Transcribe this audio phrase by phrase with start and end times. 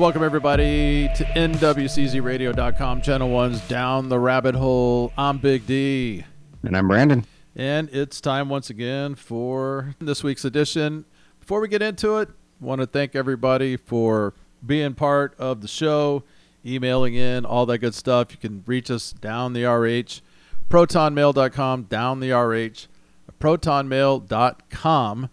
[0.00, 5.12] Welcome, everybody, to NWCZRadio.com, Channel 1's Down the Rabbit Hole.
[5.18, 6.24] I'm Big D.
[6.62, 7.26] And I'm Brandon.
[7.54, 11.04] And it's time once again for this week's edition.
[11.38, 14.32] Before we get into it, I want to thank everybody for
[14.64, 16.22] being part of the show,
[16.64, 18.28] emailing in, all that good stuff.
[18.30, 20.22] You can reach us down the RH,
[20.70, 22.88] protonmail.com, down the RH,
[23.38, 25.28] protonmail.com.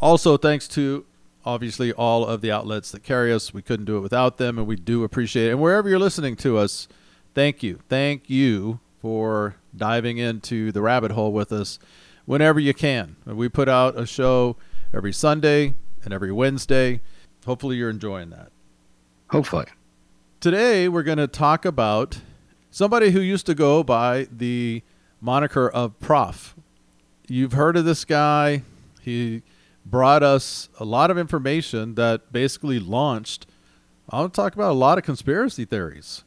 [0.00, 1.04] Also, thanks to
[1.44, 3.52] obviously all of the outlets that carry us.
[3.52, 5.50] We couldn't do it without them, and we do appreciate it.
[5.50, 6.88] And wherever you're listening to us,
[7.34, 7.80] thank you.
[7.88, 11.78] Thank you for diving into the rabbit hole with us
[12.24, 13.16] whenever you can.
[13.26, 14.56] We put out a show
[14.94, 17.00] every Sunday and every Wednesday.
[17.46, 18.52] Hopefully, you're enjoying that.
[19.30, 19.66] Hopefully.
[20.40, 22.20] Today, we're going to talk about
[22.70, 24.82] somebody who used to go by the
[25.20, 26.54] moniker of Prof.
[27.28, 28.62] You've heard of this guy.
[29.00, 29.42] He
[29.84, 33.46] brought us a lot of information that basically launched.
[34.08, 36.24] I want to talk about a lot of conspiracy theories.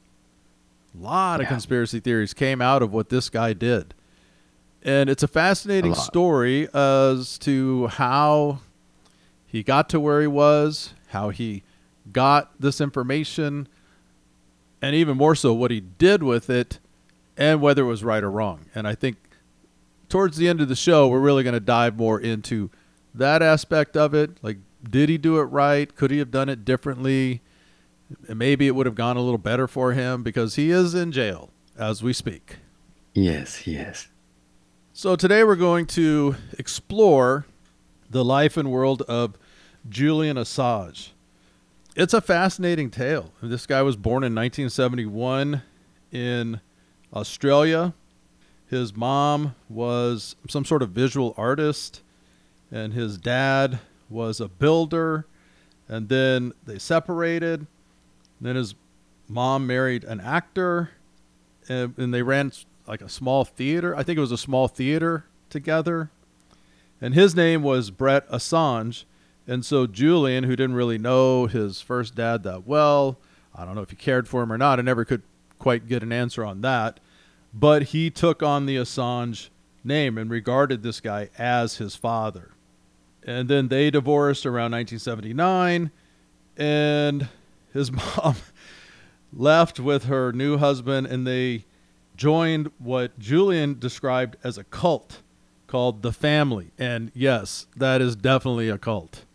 [0.93, 1.43] A lot yeah.
[1.43, 3.93] of conspiracy theories came out of what this guy did.
[4.83, 8.59] And it's a fascinating a story as to how
[9.47, 11.63] he got to where he was, how he
[12.11, 13.67] got this information,
[14.81, 16.79] and even more so, what he did with it
[17.37, 18.65] and whether it was right or wrong.
[18.75, 19.17] And I think
[20.07, 22.69] towards the end of the show, we're really going to dive more into
[23.17, 24.37] that aspect of it.
[24.41, 25.93] Like, did he do it right?
[25.95, 27.41] Could he have done it differently?
[28.27, 31.49] Maybe it would have gone a little better for him because he is in jail
[31.77, 32.57] as we speak.
[33.13, 34.09] Yes, yes.
[34.93, 37.45] So today we're going to explore
[38.09, 39.37] the life and world of
[39.89, 41.09] Julian Assange.
[41.95, 43.31] It's a fascinating tale.
[43.41, 45.61] This guy was born in 1971
[46.11, 46.61] in
[47.13, 47.93] Australia.
[48.67, 52.01] His mom was some sort of visual artist
[52.75, 55.25] and his dad was a builder,
[55.87, 57.67] and then they separated.
[58.41, 58.75] Then his
[59.29, 60.89] mom married an actor,
[61.69, 62.51] and, and they ran
[62.85, 63.95] like a small theater.
[63.95, 66.11] I think it was a small theater together.
[66.99, 69.05] And his name was Brett Assange.
[69.47, 73.17] And so Julian, who didn't really know his first dad that well,
[73.55, 74.79] I don't know if he cared for him or not.
[74.79, 75.21] I never could
[75.59, 76.99] quite get an answer on that.
[77.53, 79.47] But he took on the Assange
[79.81, 82.51] name and regarded this guy as his father
[83.25, 85.91] and then they divorced around 1979
[86.55, 87.27] and
[87.73, 88.35] his mom
[89.33, 91.65] left with her new husband and they
[92.15, 95.21] joined what Julian described as a cult
[95.67, 96.71] called the family.
[96.77, 99.25] And yes that is definitely a cult.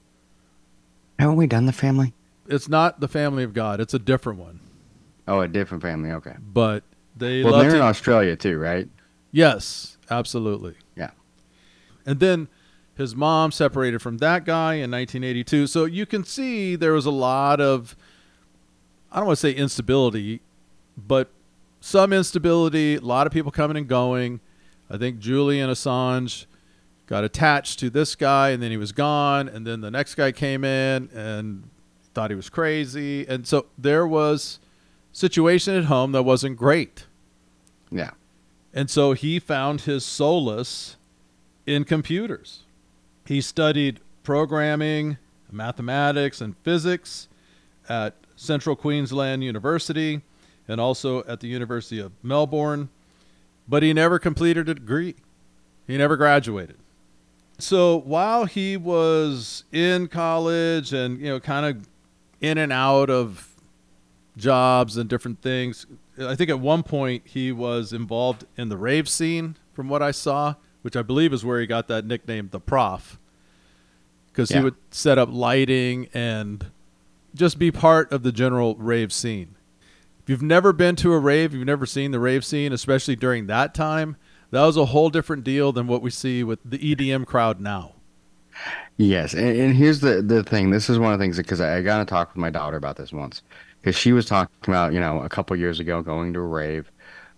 [1.18, 2.14] Haven't we done the family?
[2.46, 3.80] It's not the family of god.
[3.80, 4.60] It's a different one.
[5.28, 6.10] Oh, a different family.
[6.12, 6.36] Okay.
[6.40, 6.84] But
[7.16, 8.88] they well they're in australia too right?
[9.32, 10.76] Yes absolutely.
[10.96, 11.10] Yeah.
[12.06, 12.48] And then
[13.00, 15.66] his mom separated from that guy in 1982.
[15.66, 17.96] So you can see there was a lot of,
[19.10, 20.40] I don't want to say instability,
[20.96, 21.30] but
[21.80, 24.40] some instability, a lot of people coming and going.
[24.88, 26.46] I think Julian Assange
[27.06, 29.48] got attached to this guy and then he was gone.
[29.48, 31.68] And then the next guy came in and
[32.14, 33.26] thought he was crazy.
[33.26, 34.60] And so there was
[35.12, 37.06] situation at home that wasn't great.
[37.90, 38.10] Yeah.
[38.72, 40.96] And so he found his solace
[41.66, 42.64] in computers.
[43.26, 45.18] He studied programming,
[45.50, 47.28] mathematics, and physics
[47.88, 50.22] at Central Queensland University
[50.68, 52.88] and also at the University of Melbourne,
[53.68, 55.16] but he never completed a degree.
[55.86, 56.76] He never graduated.
[57.58, 61.88] So while he was in college and you know kind of
[62.40, 63.48] in and out of
[64.36, 65.86] jobs and different things,
[66.18, 70.10] I think at one point he was involved in the rave scene from what I
[70.10, 73.18] saw, which I believe is where he got that nickname the prof
[74.28, 74.58] because yeah.
[74.58, 76.66] he would set up lighting and
[77.34, 79.56] just be part of the general rave scene.
[80.22, 83.46] If you've never been to a rave, you've never seen the rave scene, especially during
[83.46, 84.16] that time,
[84.50, 87.94] that was a whole different deal than what we see with the EDM crowd now.
[88.96, 90.70] Yes, and, and here's the the thing.
[90.70, 92.76] This is one of the things because I, I got to talk with my daughter
[92.76, 93.42] about this once
[93.80, 96.90] because she was talking about you know a couple years ago going to a rave,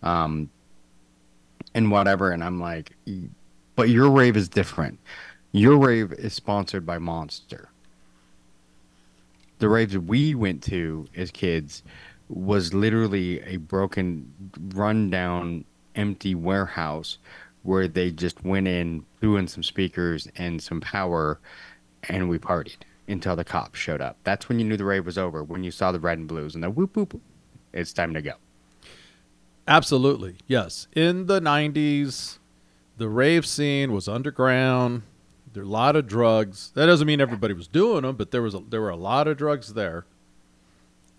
[0.03, 0.51] um,
[1.75, 2.93] and whatever, and I'm like,
[3.77, 4.99] but your rave is different
[5.53, 7.69] your rave is sponsored by Monster.
[9.59, 11.83] The raves we went to as kids
[12.31, 14.33] was literally a broken,
[14.75, 15.65] rundown,
[15.95, 17.19] empty warehouse
[17.65, 21.39] where they just went in, threw in some speakers and some power,
[22.09, 24.17] and we partied until the cops showed up.
[24.25, 25.45] That's when you knew the rave was over.
[25.45, 27.21] When you saw the red and blues and the whoop whoop,
[27.75, 28.33] it's time to go.
[29.67, 30.89] Absolutely, yes.
[30.95, 32.39] In the '90s,
[32.99, 35.03] the rave scene was underground.
[35.53, 36.73] There are a lot of drugs.
[36.75, 39.29] That doesn't mean everybody was doing them, but there was a, there were a lot
[39.29, 40.05] of drugs there.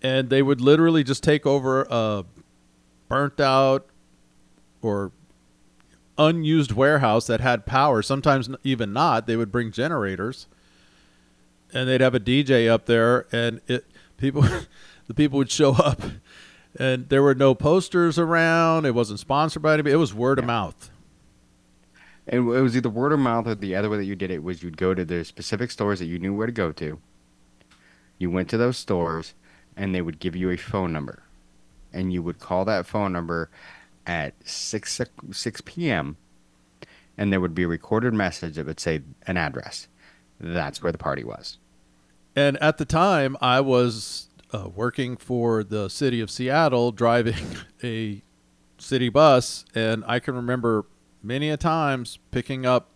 [0.02, 2.24] and they would literally just take over a
[3.08, 3.86] burnt out
[4.82, 5.12] or
[6.18, 8.02] unused warehouse that had power.
[8.02, 9.26] Sometimes even not.
[9.26, 10.46] They would bring generators,
[11.72, 13.86] and they'd have a DJ up there, and it
[14.18, 14.42] people,
[15.06, 16.02] the people would show up,
[16.78, 18.86] and there were no posters around.
[18.86, 19.94] It wasn't sponsored by anybody.
[19.94, 20.90] It was word of mouth.
[22.26, 24.42] And it was either word of mouth or the other way that you did it
[24.42, 26.98] was you'd go to the specific stores that you knew where to go to.
[28.18, 29.34] You went to those stores
[29.76, 31.22] and they would give you a phone number.
[31.92, 33.50] And you would call that phone number
[34.06, 35.00] at 6,
[35.30, 36.16] 6 p.m.
[37.16, 39.86] and there would be a recorded message that would say an address.
[40.40, 41.58] That's where the party was.
[42.34, 47.34] And at the time, I was uh, working for the city of Seattle, driving
[47.82, 48.22] a
[48.78, 50.86] city bus, and I can remember
[51.22, 52.90] many a times picking up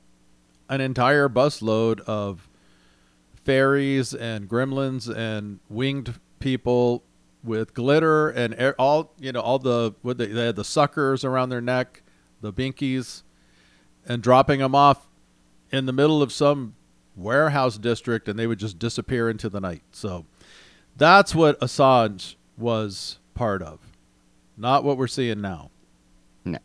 [0.68, 2.48] an entire busload of
[3.44, 7.02] fairies and gremlins and winged people
[7.42, 11.24] with glitter and air, all you know all the what they, they had the suckers
[11.24, 12.02] around their neck,
[12.40, 13.24] the binkies,
[14.06, 15.08] and dropping them off
[15.72, 16.74] in the middle of some
[17.16, 19.82] warehouse district and they would just disappear into the night.
[19.90, 20.24] So
[20.98, 23.78] that's what Assange was part of,
[24.56, 25.70] not what we're seeing now.
[26.44, 26.58] No.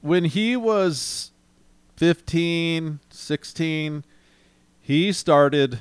[0.00, 1.30] When he was
[1.96, 4.04] 15, 16,
[4.80, 5.78] he started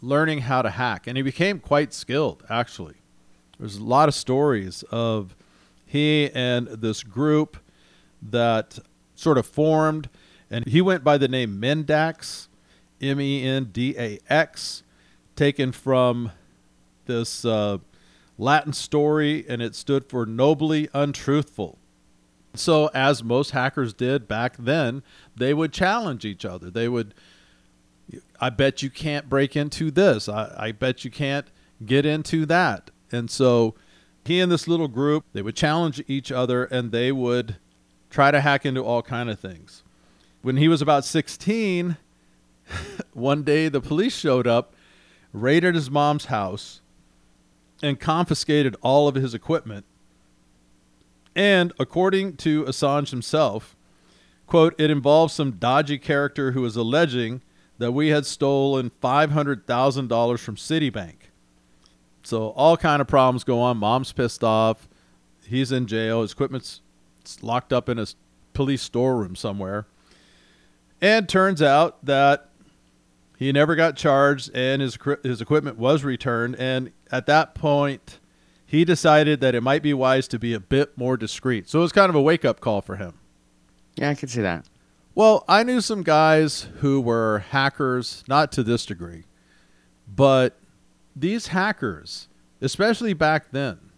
[0.00, 2.94] learning how to hack and he became quite skilled, actually.
[3.58, 5.36] There's a lot of stories of
[5.84, 7.58] he and this group
[8.22, 8.78] that
[9.14, 10.08] sort of formed,
[10.50, 12.48] and he went by the name Mendax,
[13.02, 14.82] M E N D A X,
[15.36, 16.32] taken from
[17.06, 17.78] this uh,
[18.38, 21.78] Latin story, and it stood for nobly untruthful.
[22.54, 25.02] So, as most hackers did back then,
[25.36, 26.70] they would challenge each other.
[26.70, 27.14] They would,
[28.40, 30.28] I bet you can't break into this.
[30.28, 31.46] I, I bet you can't
[31.84, 32.90] get into that.
[33.12, 33.74] And so,
[34.24, 37.56] he and this little group, they would challenge each other and they would
[38.10, 39.82] try to hack into all kind of things.
[40.42, 41.96] When he was about 16,
[43.12, 44.74] one day the police showed up,
[45.32, 46.79] raided his mom's house,
[47.82, 49.84] and confiscated all of his equipment.
[51.34, 53.76] And according to Assange himself,
[54.46, 57.42] quote, it involves some dodgy character who is alleging
[57.78, 61.14] that we had stolen $500,000 from Citibank.
[62.22, 63.78] So all kind of problems go on.
[63.78, 64.88] Mom's pissed off.
[65.46, 66.20] He's in jail.
[66.22, 66.82] His equipment's
[67.40, 68.06] locked up in a
[68.52, 69.86] police storeroom somewhere.
[71.00, 72.49] And turns out that
[73.40, 78.20] he never got charged and his his equipment was returned and at that point
[78.66, 81.68] he decided that it might be wise to be a bit more discreet.
[81.68, 83.14] So it was kind of a wake-up call for him.
[83.96, 84.68] Yeah, I could see that.
[85.16, 89.24] Well, I knew some guys who were hackers, not to this degree,
[90.06, 90.56] but
[91.16, 92.28] these hackers,
[92.60, 93.89] especially back then,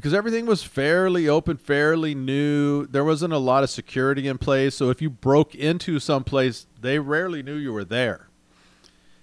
[0.00, 4.74] because everything was fairly open, fairly new, there wasn't a lot of security in place.
[4.74, 8.28] So if you broke into some place, they rarely knew you were there.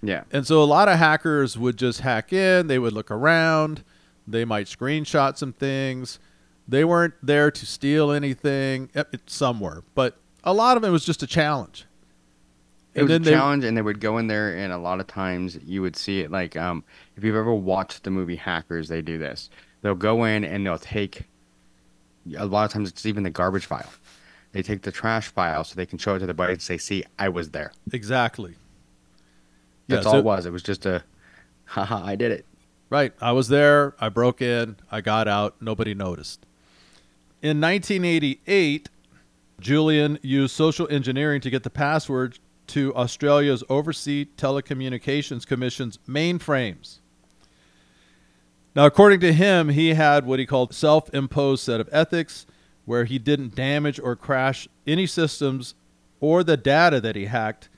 [0.04, 0.26] Yeah.
[0.32, 3.84] And so a lot of hackers would just hack in, they would look around,
[4.28, 6.20] they might screenshot some things.
[6.68, 8.92] They weren't there to steal anything.
[8.94, 11.86] Eh, Some were, but a lot of it was just a challenge.
[12.94, 15.08] It was a they- challenge, and they would go in there, and a lot of
[15.08, 16.30] times you would see it.
[16.30, 16.84] Like, um,
[17.16, 19.50] if you've ever watched the movie Hackers, they do this.
[19.82, 21.24] They'll go in and they'll take.
[22.38, 23.90] A lot of times, it's even the garbage file.
[24.52, 26.78] They take the trash file so they can show it to the buddy and say,
[26.78, 28.56] "See, I was there." Exactly.
[29.88, 30.46] That's Yeah, all it was.
[30.46, 31.04] It was just a,
[31.66, 32.46] haha, I did it.
[32.90, 33.14] Right.
[33.22, 33.96] I was there.
[34.00, 34.78] I broke in.
[34.92, 35.62] I got out.
[35.62, 36.46] Nobody noticed.
[37.42, 38.90] In 1988,
[39.60, 47.00] Julian used social engineering to get the password to Australia's Overseas Telecommunications Commission's mainframes.
[48.78, 52.46] Now, according to him, he had what he called self-imposed set of ethics
[52.86, 55.74] where he didn't damage or crash any systems
[56.20, 57.70] or the data that he hacked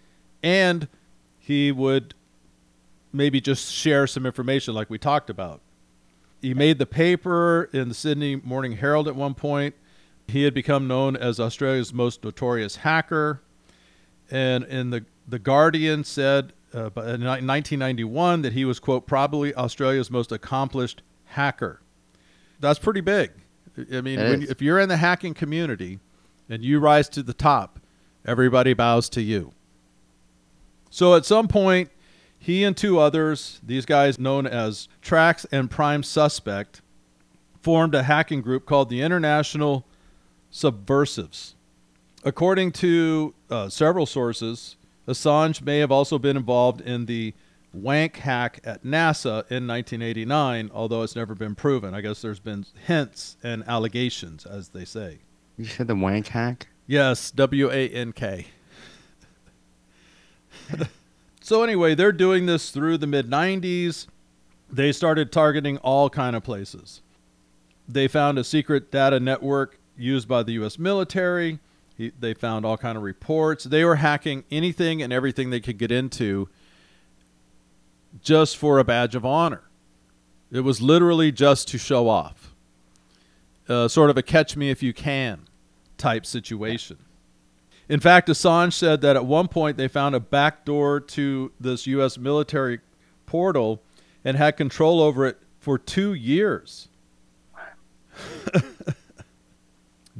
[0.44, 0.89] and
[1.39, 2.15] he would
[3.13, 5.62] maybe just share some information like we talked about.
[6.41, 9.75] He made the paper in the Sydney Morning Herald at one point.
[10.27, 13.41] He had become known as Australia's most notorious hacker.
[14.29, 19.54] And in the, the Guardian said uh, but in 1991 that he was, quote, probably
[19.56, 21.82] Australia's most accomplished hacker.
[22.60, 23.32] That's pretty big.
[23.94, 26.00] I mean, when, if you're in the hacking community
[26.50, 27.80] and you rise to the top,
[28.26, 29.54] everybody bows to you.
[30.90, 31.90] So at some point,
[32.38, 36.82] he and two others, these guys known as Trax and Prime Suspect,
[37.62, 39.86] formed a hacking group called the International
[40.50, 41.56] Subversives.
[42.24, 44.78] According to uh, several sources,
[45.10, 47.34] Assange may have also been involved in the
[47.74, 51.94] wank hack at NASA in 1989, although it's never been proven.
[51.94, 55.20] I guess there's been hints and allegations, as they say.
[55.58, 56.68] You said the wank hack?
[56.88, 58.46] Yes, W A N K.
[61.42, 64.08] so anyway, they're doing this through the mid 90s.
[64.72, 67.01] They started targeting all kind of places.
[67.88, 71.60] They found a secret data network used by the US military.
[72.00, 73.65] He, they found all kind of reports.
[73.65, 76.48] They were hacking anything and everything they could get into
[78.22, 79.63] just for a badge of honor.
[80.50, 82.56] It was literally just to show off.
[83.68, 85.41] Uh, sort of a catch me if you can
[85.98, 86.98] type situation.
[87.89, 92.18] In fact, Assange said that at one point they found a backdoor to this U.S.
[92.18, 92.79] military
[93.25, 93.84] portal
[94.24, 96.88] and had control over it for two years.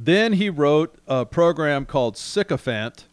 [0.04, 3.06] Then he wrote a program called Sycophant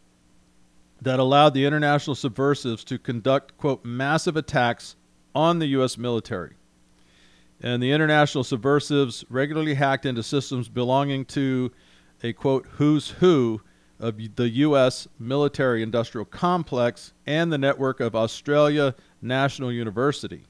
[1.01, 4.95] that allowed the international subversives to conduct, quote, massive attacks
[5.35, 5.97] on the U.S.
[5.97, 6.55] military.
[7.59, 11.73] And the international subversives regularly hacked into systems belonging to
[12.23, 13.61] a, quote, who's who
[13.99, 15.09] of the U.S.
[15.19, 20.45] military industrial complex and the network of Australia National University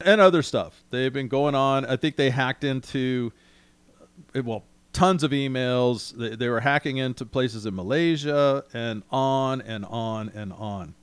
[0.00, 0.84] and other stuff.
[0.90, 1.84] They've been going on.
[1.84, 3.32] I think they hacked into,
[4.34, 4.64] eh, well,
[4.96, 6.16] tons of emails.
[6.16, 10.94] They, they were hacking into places in Malaysia and on and on and on.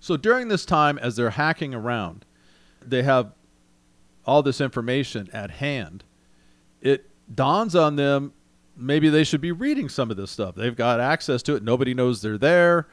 [0.00, 2.24] So during this time, as they're hacking around,
[2.84, 3.32] they have
[4.26, 6.04] all this information at hand.
[6.80, 8.32] It dawns on them
[8.80, 10.54] maybe they should be reading some of this stuff.
[10.54, 11.62] They've got access to it.
[11.62, 12.88] Nobody knows they're there.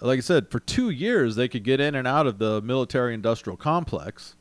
[0.00, 3.14] Like I said, for two years, they could get in and out of the military
[3.14, 4.36] industrial complex.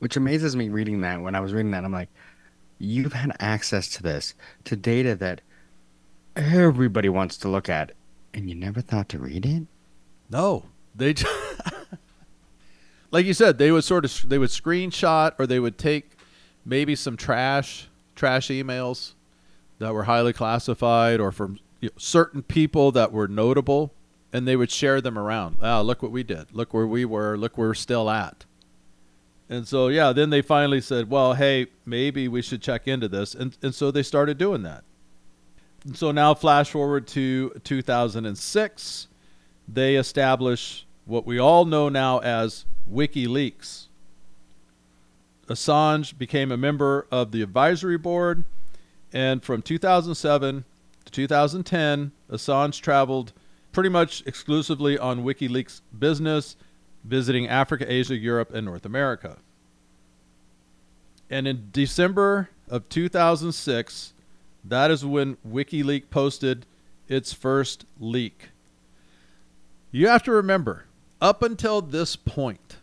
[0.00, 1.20] Which amazes me reading that.
[1.20, 2.10] When I was reading that, I'm like,
[2.78, 5.40] you've had access to this, to data that
[6.36, 7.92] everybody wants to look at,
[8.32, 9.66] and you never thought to read it?
[10.30, 10.64] No,
[10.94, 11.14] they.
[11.14, 11.32] just,
[13.10, 16.10] like you said, they would sort of they would screenshot or they would take
[16.64, 19.12] maybe some trash trash emails
[19.78, 23.92] that were highly classified or from you know, certain people that were notable,
[24.32, 25.58] and they would share them around.
[25.62, 26.46] Ah, look what we did.
[26.52, 27.36] Look where we were.
[27.36, 28.44] Look where we're still at.
[29.54, 33.36] And so, yeah, then they finally said, well, hey, maybe we should check into this.
[33.36, 34.82] And, and so they started doing that.
[35.84, 39.06] And so now, flash forward to 2006,
[39.68, 43.86] they establish what we all know now as WikiLeaks.
[45.46, 48.44] Assange became a member of the advisory board,
[49.12, 50.64] and from 2007
[51.04, 53.32] to 2010, Assange traveled
[53.70, 56.56] pretty much exclusively on WikiLeaks business
[57.04, 59.36] visiting Africa, Asia, Europe, and North America.
[61.30, 64.12] And in December of 2006,
[64.64, 66.66] that is when WikiLeaks posted
[67.08, 68.48] its first leak.
[69.90, 70.86] You have to remember,
[71.20, 72.78] up until this point,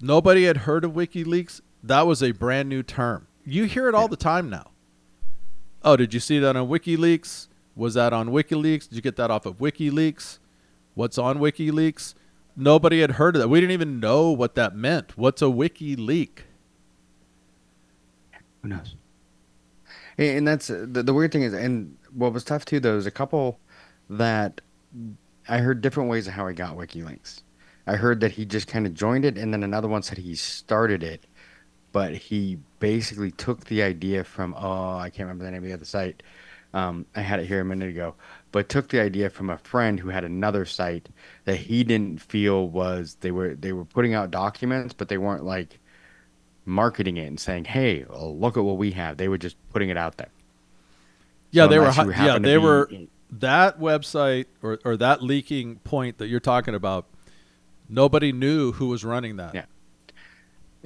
[0.00, 1.60] nobody had heard of WikiLeaks.
[1.82, 3.26] That was a brand new term.
[3.44, 4.70] You hear it all the time now.
[5.82, 7.48] Oh, did you see that on WikiLeaks?
[7.74, 8.88] Was that on WikiLeaks?
[8.88, 10.38] Did you get that off of WikiLeaks?
[10.94, 12.14] What's on WikiLeaks?
[12.56, 13.48] Nobody had heard of that.
[13.48, 15.16] We didn't even know what that meant.
[15.16, 16.44] What's a wiki leak?
[18.62, 18.96] Who knows?
[20.18, 23.10] And that's the, the weird thing is, and what was tough too, though, is a
[23.10, 23.60] couple
[24.08, 24.60] that
[25.48, 27.42] I heard different ways of how he got WikiLeaks.
[27.86, 30.34] I heard that he just kind of joined it, and then another one said he
[30.34, 31.26] started it,
[31.92, 35.74] but he basically took the idea from oh, I can't remember the name of the
[35.74, 36.22] other site.
[36.74, 38.14] Um, I had it here a minute ago,
[38.56, 41.10] but took the idea from a friend who had another site
[41.44, 45.44] that he didn't feel was they were they were putting out documents, but they weren't
[45.44, 45.78] like
[46.64, 49.98] marketing it and saying, "Hey, look at what we have." They were just putting it
[49.98, 50.30] out there.
[51.50, 52.14] Yeah, so they were.
[52.14, 52.88] Yeah, they were.
[53.32, 57.04] that website or or that leaking point that you're talking about.
[57.90, 59.54] Nobody knew who was running that.
[59.54, 59.66] Yeah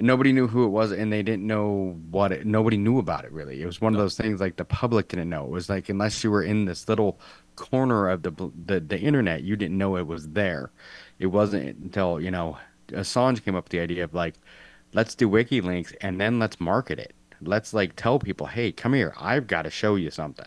[0.01, 3.33] nobody knew who it was and they didn't know what it nobody knew about it
[3.33, 3.63] really.
[3.63, 5.45] It was one of those things like the public didn't know.
[5.45, 7.21] It was like unless you were in this little
[7.57, 8.31] corner of the
[8.67, 10.71] the, the internet you didn't know it was there.
[11.19, 14.35] It wasn't until you know assange came up with the idea of like
[14.93, 17.15] let's do WikiLeaks and then let's market it.
[17.41, 20.47] Let's like tell people hey come here i've got to show you something.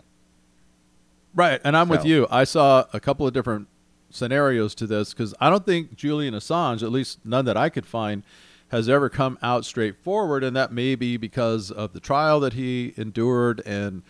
[1.34, 1.92] Right and i'm so.
[1.92, 2.26] with you.
[2.30, 3.68] I saw a couple of different
[4.10, 7.84] scenarios to this because i don't think julian assange at least none that i could
[7.84, 8.22] find
[8.68, 12.92] has ever come out straightforward, and that may be because of the trial that he
[12.96, 14.02] endured and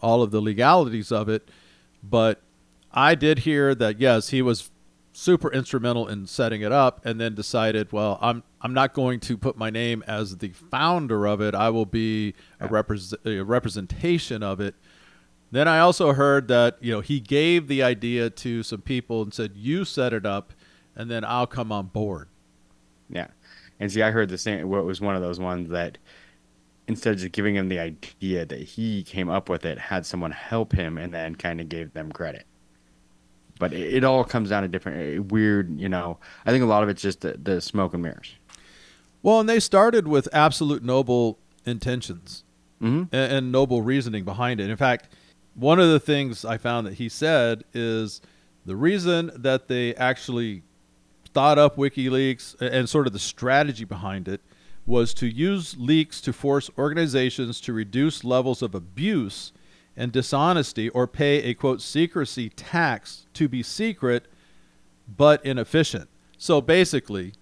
[0.00, 1.48] all of the legalities of it.
[2.02, 2.40] But
[2.92, 4.70] I did hear that yes, he was
[5.12, 9.36] super instrumental in setting it up, and then decided, well, I'm I'm not going to
[9.36, 11.54] put my name as the founder of it.
[11.54, 14.74] I will be a, represent, a representation of it.
[15.50, 19.32] Then I also heard that you know he gave the idea to some people and
[19.32, 20.52] said, "You set it up,
[20.94, 22.28] and then I'll come on board."
[23.08, 23.28] Yeah.
[23.80, 24.68] And see, I heard the same.
[24.68, 25.98] What was one of those ones that
[26.86, 30.32] instead of just giving him the idea that he came up with it, had someone
[30.32, 32.46] help him and then kind of gave them credit.
[33.58, 36.18] But it, it all comes down to different uh, weird, you know.
[36.44, 38.34] I think a lot of it's just the, the smoke and mirrors.
[39.22, 42.44] Well, and they started with absolute noble intentions
[42.80, 44.70] hmm and, and noble reasoning behind it.
[44.70, 45.08] In fact,
[45.54, 48.20] one of the things I found that he said is
[48.64, 50.62] the reason that they actually
[51.32, 54.40] thought up WikiLeaks and sort of the strategy behind it
[54.86, 59.52] was to use leaks to force organizations to reduce levels of abuse
[59.96, 64.26] and dishonesty or pay a quote secrecy tax to be secret
[65.16, 66.08] but inefficient.
[66.38, 67.34] So basically,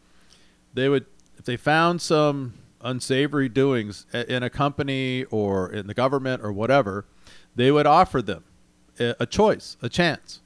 [0.74, 1.06] they would
[1.38, 7.04] if they found some unsavory doings in a company or in the government or whatever,
[7.54, 8.44] they would offer them
[8.98, 10.40] a, choice, a chance.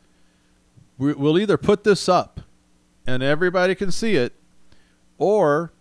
[0.99, 2.42] We'll either put this up
[3.07, 4.33] and everybody can see it,
[5.19, 5.73] or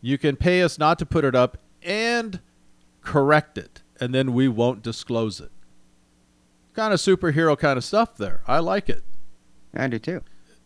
[0.00, 2.40] you can pay us not to put it up and
[3.02, 5.50] correct it, and then we won't disclose it.
[6.74, 8.42] Kind of superhero kind of stuff there.
[8.46, 9.04] I like it.
[9.74, 10.22] I do too.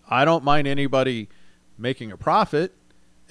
[0.08, 1.28] I don't mind anybody
[1.76, 2.74] making a profit,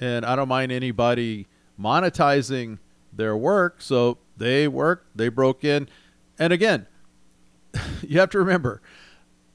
[0.00, 1.46] and I don't mind anybody
[1.80, 2.78] monetizing
[3.12, 3.80] their work.
[3.82, 5.88] So they worked, they broke in.
[6.38, 6.86] And again,
[8.02, 8.80] you have to remember,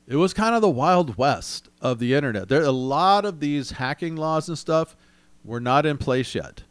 [0.07, 2.50] it was kind of the wild west of the internet.
[2.50, 4.96] There a lot of these hacking laws and stuff
[5.44, 6.63] were not in place yet.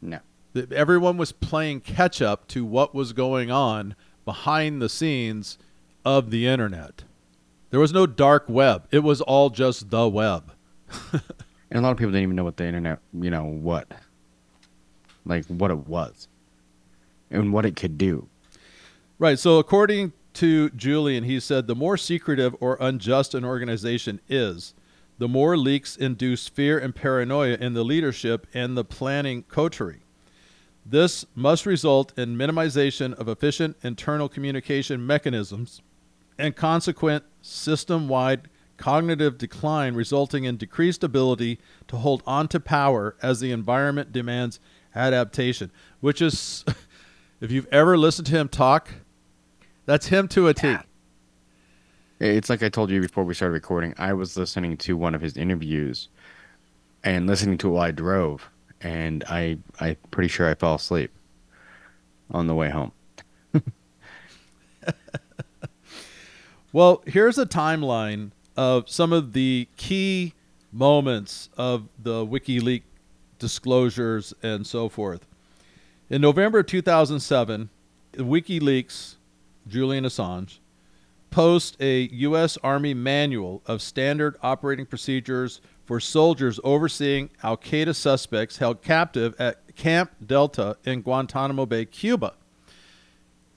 [0.00, 0.20] No.
[0.52, 5.58] The- Everyone was playing catch up to what was going on behind the scenes
[6.04, 7.04] of the internet.
[7.70, 8.86] There was no dark web.
[8.90, 10.52] It was all just the web.
[11.70, 13.92] And a lot of people didn't even know what the internet, you know, what,
[15.26, 16.28] like what it was,
[17.30, 18.26] and what it could do.
[19.18, 19.38] Right.
[19.38, 24.72] So, according to Julian, he said the more secretive or unjust an organization is,
[25.18, 30.04] the more leaks induce fear and paranoia in the leadership and the planning coterie.
[30.86, 35.82] This must result in minimization of efficient internal communication mechanisms
[36.38, 38.42] and consequent system wide
[38.76, 44.60] cognitive decline, resulting in decreased ability to hold on to power as the environment demands
[44.94, 45.72] adaptation.
[45.98, 46.64] Which is,
[47.40, 48.90] if you've ever listened to him talk,
[49.88, 50.68] that's him to a T.
[50.68, 50.82] Yeah.
[52.20, 53.94] It's like I told you before we started recording.
[53.96, 56.08] I was listening to one of his interviews,
[57.02, 61.10] and listening to it while I drove, and I I'm pretty sure I fell asleep
[62.30, 62.92] on the way home.
[66.70, 70.34] Well, here's a timeline of some of the key
[70.70, 72.82] moments of the WikiLeaks
[73.38, 75.26] disclosures and so forth.
[76.10, 77.70] In November 2007,
[78.14, 79.14] WikiLeaks,
[79.68, 80.58] Julian Assange,
[81.30, 82.56] post a U.S.
[82.62, 89.74] Army manual of standard operating procedures for soldiers overseeing Al Qaeda suspects held captive at
[89.76, 92.34] Camp Delta in Guantanamo Bay, Cuba.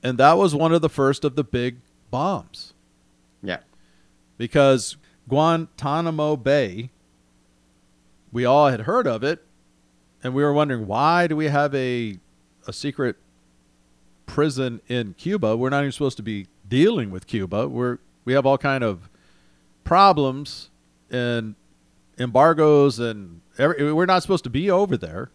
[0.02, 1.76] And that was one of the first of the big
[2.10, 2.74] bombs
[3.42, 3.58] Yeah.
[4.38, 4.96] because
[5.28, 6.90] Guantanamo Bay,
[8.32, 9.44] we all had heard of it,
[10.22, 12.18] and we were wondering why do we have a
[12.66, 13.16] a secret
[14.32, 15.56] prison in Cuba?
[15.56, 17.68] We're not even supposed to be dealing with Cuba.
[17.68, 19.10] We're we have all kind of
[19.84, 20.70] problems
[21.10, 21.54] and
[22.18, 25.30] embargoes, and every, we're not supposed to be over there.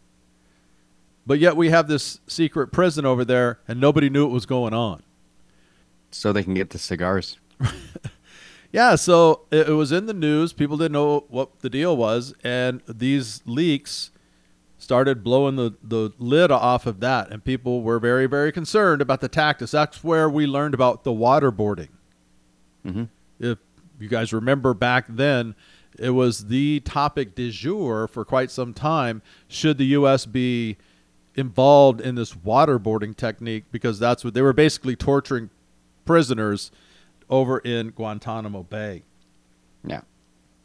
[1.28, 4.74] But yet we have this secret prison over there, and nobody knew what was going
[4.74, 5.04] on.
[6.10, 7.38] So they can get the cigars.
[8.72, 10.54] Yeah, so it, it was in the news.
[10.54, 14.12] People didn't know what the deal was, and these leaks
[14.78, 19.22] started blowing the, the lid off of that, and people were very, very concerned about
[19.22, 19.72] the tactics.
[19.72, 21.90] That's where we learned about the waterboarding.
[22.84, 23.06] hmm
[23.40, 23.58] If
[24.00, 25.56] you guys remember back then,
[25.98, 29.22] it was the topic du jour for quite some time.
[29.48, 30.26] Should the U.S.
[30.26, 30.78] be
[31.36, 33.66] involved in this waterboarding technique?
[33.72, 35.50] Because that's what they were basically torturing
[36.06, 36.72] prisoners
[37.30, 39.04] over in Guantanamo Bay.
[39.84, 40.02] Yeah.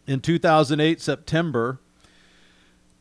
[0.06, 1.80] In 2008, September,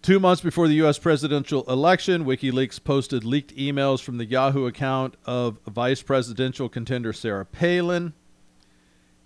[0.01, 0.97] two months before the U.S.
[0.97, 7.45] presidential election, WikiLeaks posted leaked emails from the Yahoo account of vice presidential contender Sarah
[7.45, 8.13] Palin.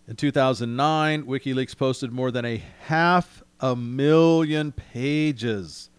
[0.08, 2.58] In 2009, WikiLeaks posted more than a
[2.88, 5.90] half a million pages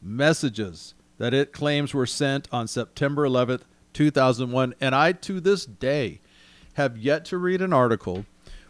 [0.00, 3.62] messages that it claims were sent on September 11th,
[3.92, 4.74] 2001.
[4.80, 6.20] And I, to this day,
[6.74, 8.24] have yet to read an article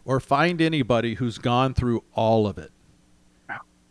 [0.04, 2.72] or find anybody who's gone through all of it.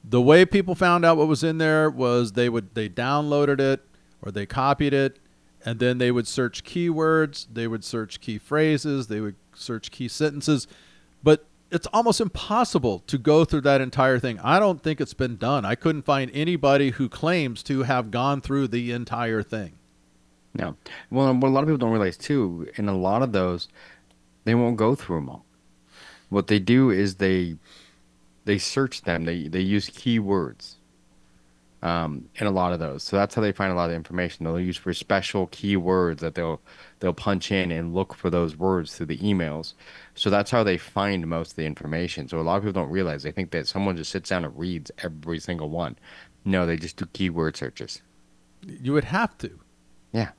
[0.09, 3.81] The way people found out what was in there was they would they downloaded it
[4.23, 5.19] or they copied it
[5.63, 10.07] and then they would search keywords, they would search key phrases, they would search key
[10.07, 10.67] sentences,
[11.21, 14.39] but it's almost impossible to go through that entire thing.
[14.39, 15.63] I don't think it's been done.
[15.63, 19.73] I couldn't find anybody who claims to have gone through the entire thing.
[20.55, 20.75] No.
[21.11, 23.67] Well, what a lot of people don't realize too, in a lot of those,
[24.45, 25.45] they won't go through them all.
[26.29, 27.57] What they do is they
[28.49, 29.25] they search them.
[29.25, 30.75] They they use keywords.
[31.81, 33.95] Um, in a lot of those, so that's how they find a lot of the
[33.95, 34.43] information.
[34.43, 36.59] They'll use for special keywords that they'll
[36.99, 39.75] they'll punch in and look for those words through the emails.
[40.13, 42.27] So that's how they find most of the information.
[42.27, 44.59] So a lot of people don't realize they think that someone just sits down and
[44.59, 45.97] reads every single one.
[46.43, 48.01] No, they just do keyword searches.
[48.67, 49.57] You would have to.
[50.11, 50.31] Yeah.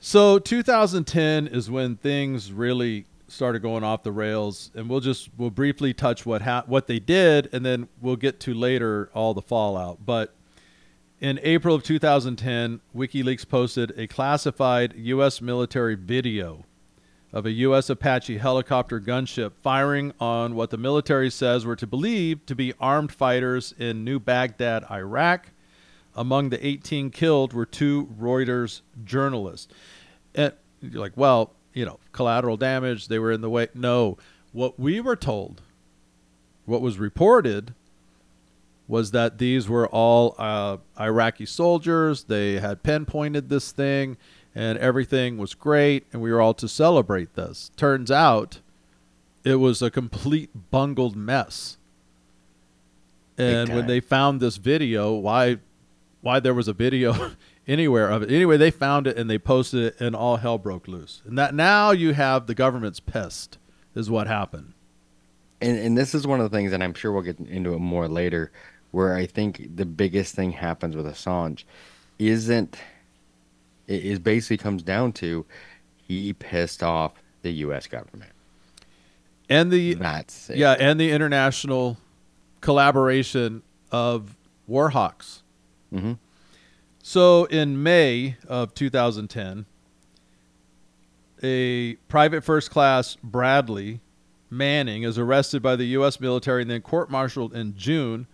[0.00, 5.50] So 2010 is when things really started going off the rails, and we'll just we'll
[5.50, 9.42] briefly touch what ha- what they did, and then we'll get to later all the
[9.42, 10.04] fallout.
[10.04, 10.34] But
[11.20, 15.40] in April of 2010, WikiLeaks posted a classified U.S.
[15.40, 16.64] military video
[17.32, 17.90] of a U.S.
[17.90, 23.10] Apache helicopter gunship firing on what the military says were to believe to be armed
[23.10, 25.48] fighters in New Baghdad, Iraq.
[26.14, 29.72] Among the 18 killed were two Reuters journalists.
[30.34, 33.68] And you're like, well, you know, collateral damage, they were in the way.
[33.74, 34.16] No,
[34.52, 35.60] what we were told,
[36.64, 37.74] what was reported,
[38.86, 42.24] was that these were all uh, Iraqi soldiers.
[42.24, 44.16] They had pinpointed this thing,
[44.54, 47.70] and everything was great, and we were all to celebrate this.
[47.76, 48.60] Turns out,
[49.42, 51.76] it was a complete bungled mess.
[53.36, 55.58] And when they found this video, why,
[56.20, 57.32] why there was a video
[57.66, 58.30] anywhere of it.
[58.30, 61.22] Anyway, they found it and they posted it, and all hell broke loose.
[61.24, 63.58] And that now you have the government's pissed,
[63.94, 64.74] is what happened.
[65.60, 67.78] And and this is one of the things, and I'm sure we'll get into it
[67.78, 68.50] more later,
[68.90, 71.64] where I think the biggest thing happens with Assange,
[72.18, 72.76] isn't
[73.86, 75.44] it is basically comes down to
[75.96, 77.86] he pissed off the U.S.
[77.86, 78.32] government.
[79.48, 80.56] And the That's it.
[80.56, 81.98] yeah, and the international
[82.60, 84.36] collaboration of
[84.68, 85.42] Warhawks.
[85.90, 86.14] hmm
[87.06, 89.66] So in May of 2010,
[91.42, 94.00] a private first class Bradley
[94.48, 96.18] Manning is arrested by the U.S.
[96.18, 98.26] military and then court martialed in June,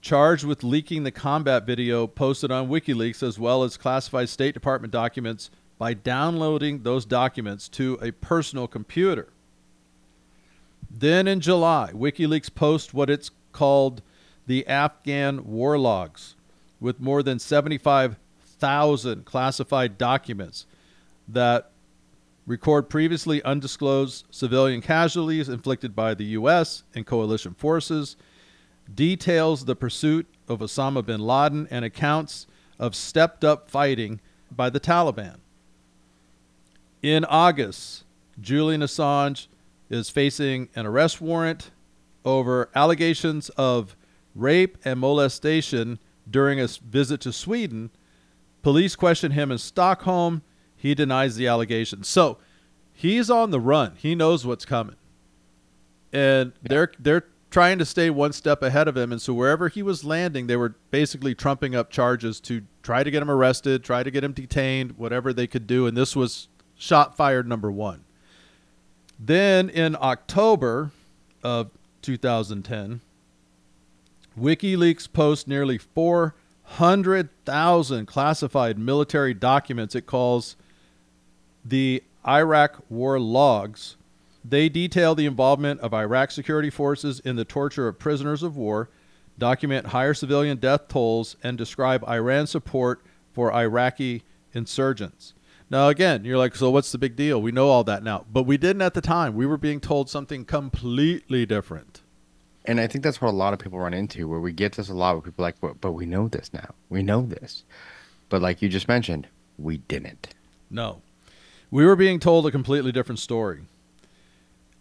[0.00, 4.92] charged with leaking the combat video posted on WikiLeaks as well as classified State Department
[4.92, 9.28] documents by downloading those documents to a personal computer.
[10.90, 14.02] Then in July, WikiLeaks posts what it's called
[14.48, 16.34] the Afghan war logs
[16.80, 20.66] with more than 75,000 classified documents
[21.28, 21.70] that
[22.46, 26.82] record previously undisclosed civilian casualties inflicted by the U.S.
[26.94, 28.16] and coalition forces,
[28.92, 32.46] details the pursuit of Osama bin Laden, and accounts
[32.78, 35.36] of stepped up fighting by the Taliban.
[37.02, 38.04] In August,
[38.40, 39.46] Julian Assange
[39.88, 41.70] is facing an arrest warrant
[42.24, 43.96] over allegations of
[44.34, 45.98] rape and molestation
[46.30, 47.90] during a visit to Sweden.
[48.62, 50.42] Police question him in Stockholm.
[50.76, 52.08] He denies the allegations.
[52.08, 52.38] So
[52.92, 53.94] he's on the run.
[53.96, 54.96] He knows what's coming.
[56.12, 59.12] And they're they're trying to stay one step ahead of him.
[59.12, 63.10] And so wherever he was landing, they were basically trumping up charges to try to
[63.10, 65.86] get him arrested, try to get him detained, whatever they could do.
[65.86, 68.04] And this was shot fired number one.
[69.18, 70.92] Then in October
[71.42, 71.70] of
[72.02, 73.00] 2010,
[74.38, 80.56] WikiLeaks posts nearly 400,000 classified military documents it calls
[81.64, 83.96] the Iraq War Logs.
[84.44, 88.88] They detail the involvement of Iraq security forces in the torture of prisoners of war,
[89.38, 95.34] document higher civilian death tolls, and describe Iran's support for Iraqi insurgents.
[95.68, 97.40] Now, again, you're like, so what's the big deal?
[97.40, 98.26] We know all that now.
[98.32, 99.34] But we didn't at the time.
[99.34, 102.02] We were being told something completely different.
[102.66, 104.88] And I think that's what a lot of people run into, where we get this
[104.90, 106.74] a lot, where people are like, but, but we know this now.
[106.90, 107.64] We know this.
[108.28, 109.26] But like you just mentioned,
[109.58, 110.28] we didn't.
[110.70, 111.00] No.
[111.70, 113.62] We were being told a completely different story.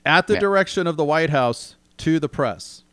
[0.06, 0.39] At the Yeah.
[0.42, 2.84] direction of the White House to the press.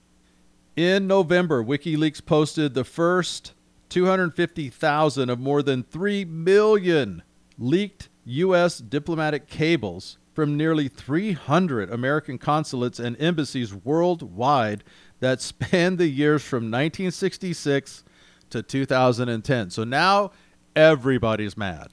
[0.76, 3.54] In November, WikiLeaks posted the first
[3.88, 7.22] 250,000 of more than 3 million
[7.58, 8.78] leaked U.S.
[8.78, 14.84] diplomatic cables from nearly 300 American consulates and embassies worldwide
[15.18, 18.04] that spanned the years from 1966
[18.50, 19.70] to 2010.
[19.70, 20.30] So now
[20.76, 21.88] everybody's mad.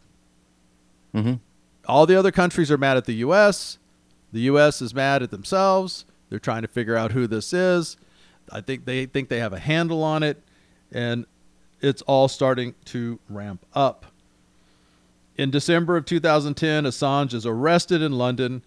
[1.15, 1.35] Mm-hmm.
[1.87, 3.79] All the other countries are mad at the U.S.
[4.33, 4.81] The U.S.
[4.81, 6.03] is mad at themselves.
[6.29, 7.95] They're trying to figure out who this is.
[8.51, 10.43] I think they think they have a handle on it,
[10.91, 11.25] and
[11.79, 14.05] it's all starting to ramp up.
[15.35, 18.63] In December of 2010, Assange is arrested in London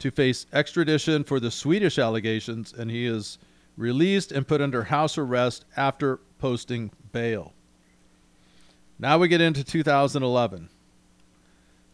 [0.00, 3.38] to face extradition for the Swedish allegations, and he is
[3.76, 7.52] released and put under house arrest after posting bail.
[8.98, 10.68] Now we get into 2011.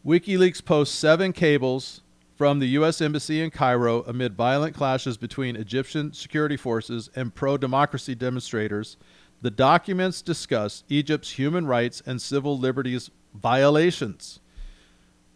[0.07, 2.01] WikiLeaks posts seven cables
[2.35, 3.01] from the U.S.
[3.01, 8.97] Embassy in Cairo amid violent clashes between Egyptian security forces and pro democracy demonstrators.
[9.43, 14.41] The documents discuss Egypt's human rights and civil liberties violations,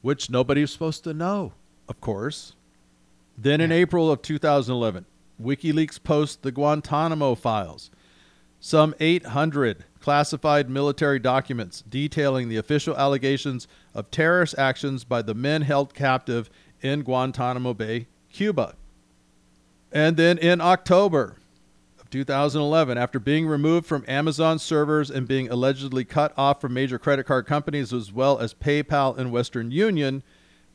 [0.03, 1.53] which nobody was supposed to know,
[1.89, 2.55] of course.
[3.37, 5.05] Then in April of 2011,
[5.43, 7.91] WikiLeaks posts the Guantanamo files,
[8.61, 15.63] some 800 classified military documents detailing the official allegations of terrorist actions by the men
[15.63, 18.75] held captive in Guantanamo Bay, Cuba.
[19.93, 21.37] And then in October
[22.11, 27.25] 2011, after being removed from Amazon servers and being allegedly cut off from major credit
[27.25, 30.23] card companies as well as PayPal and Western Union,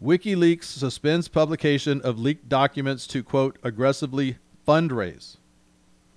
[0.01, 5.37] WikiLeaks suspends publication of leaked documents to, quote, aggressively fundraise.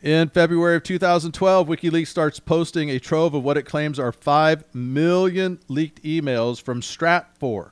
[0.02, 4.74] In February of 2012, WikiLeaks starts posting a trove of what it claims are 5
[4.74, 7.70] million leaked emails from Stratfor,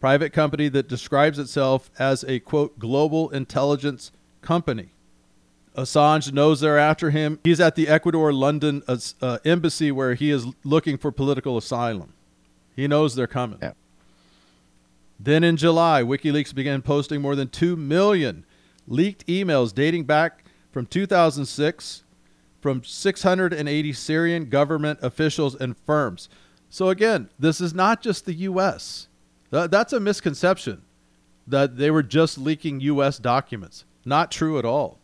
[0.00, 4.93] private company that describes itself as a quote global intelligence company.
[5.76, 7.40] Assange knows they're after him.
[7.44, 12.12] He's at the Ecuador London uh, uh, embassy where he is looking for political asylum.
[12.76, 13.58] He knows they're coming.
[13.60, 13.72] Yeah.
[15.18, 18.44] Then in July, WikiLeaks began posting more than 2 million
[18.86, 22.02] leaked emails dating back from 2006
[22.60, 26.28] from 680 Syrian government officials and firms.
[26.70, 29.08] So again, this is not just the US.
[29.50, 30.82] That's a misconception
[31.46, 33.84] that they were just leaking US documents.
[34.04, 34.98] Not true at all.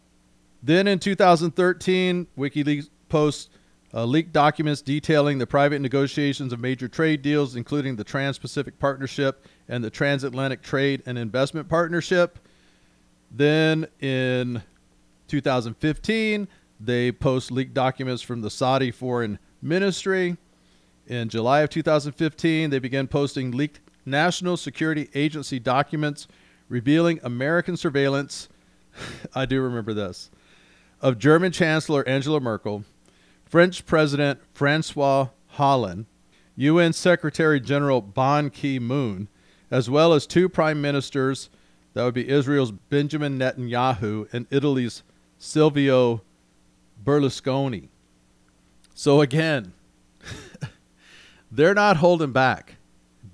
[0.62, 3.48] Then in 2013, WikiLeaks posts
[3.92, 8.78] uh, leaked documents detailing the private negotiations of major trade deals, including the Trans Pacific
[8.78, 12.38] Partnership and the Transatlantic Trade and Investment Partnership.
[13.30, 14.62] Then in
[15.28, 20.36] 2015, they post leaked documents from the Saudi Foreign Ministry.
[21.06, 26.28] In July of 2015, they began posting leaked National Security Agency documents
[26.68, 28.48] revealing American surveillance.
[29.34, 30.30] I do remember this
[31.00, 32.84] of German Chancellor Angela Merkel,
[33.44, 36.06] French President Francois Hollande,
[36.56, 39.28] UN Secretary General Ban Ki moon,
[39.70, 41.48] as well as two prime ministers
[41.94, 45.02] that would be Israel's Benjamin Netanyahu and Italy's
[45.38, 46.22] Silvio
[47.02, 47.88] Berlusconi.
[48.94, 49.72] So again,
[51.50, 52.76] they're not holding back.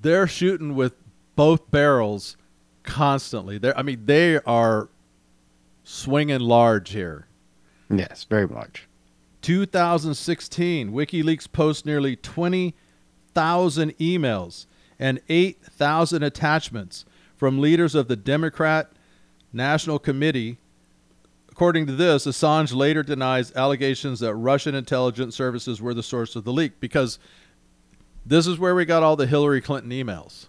[0.01, 0.95] They're shooting with
[1.35, 2.37] both barrels
[2.85, 3.59] constantly.
[3.59, 4.89] They're, I mean, they are
[5.83, 7.26] swinging large here.
[7.91, 8.89] Yes, very large.
[9.43, 14.67] 2016, WikiLeaks posts nearly 20,000 emails
[14.99, 17.05] and 8,000 attachments
[17.37, 18.91] from leaders of the Democrat
[19.53, 20.59] National Committee.
[21.51, 26.45] According to this, Assange later denies allegations that Russian intelligence services were the source of
[26.45, 27.19] the leak because
[28.25, 30.47] this is where we got all the Hillary Clinton emails.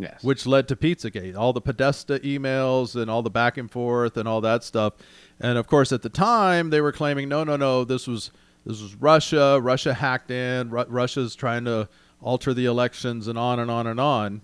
[0.00, 0.22] Yes.
[0.22, 4.26] Which led to Pizzagate, all the Podesta emails and all the back and forth and
[4.26, 4.94] all that stuff.
[5.38, 8.30] And of course, at the time, they were claiming, no, no, no, this was
[8.64, 9.58] this was Russia.
[9.60, 10.70] Russia hacked in.
[10.70, 11.88] Ru- Russia's trying to
[12.20, 14.42] alter the elections and on and on and on.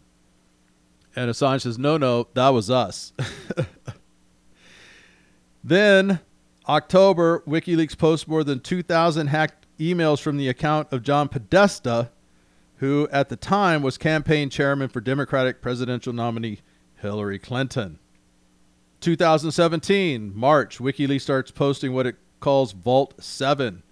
[1.14, 3.12] And Assange says, no, no, that was us.
[5.64, 6.20] then,
[6.68, 12.10] October, WikiLeaks posts more than 2,000 hacked emails from the account of John Podesta,
[12.76, 16.60] who at the time was campaign chairman for Democratic presidential nominee
[16.96, 17.98] Hillary Clinton.
[19.00, 23.82] 2017, March, WikiLeaks starts posting what it calls Vault 7,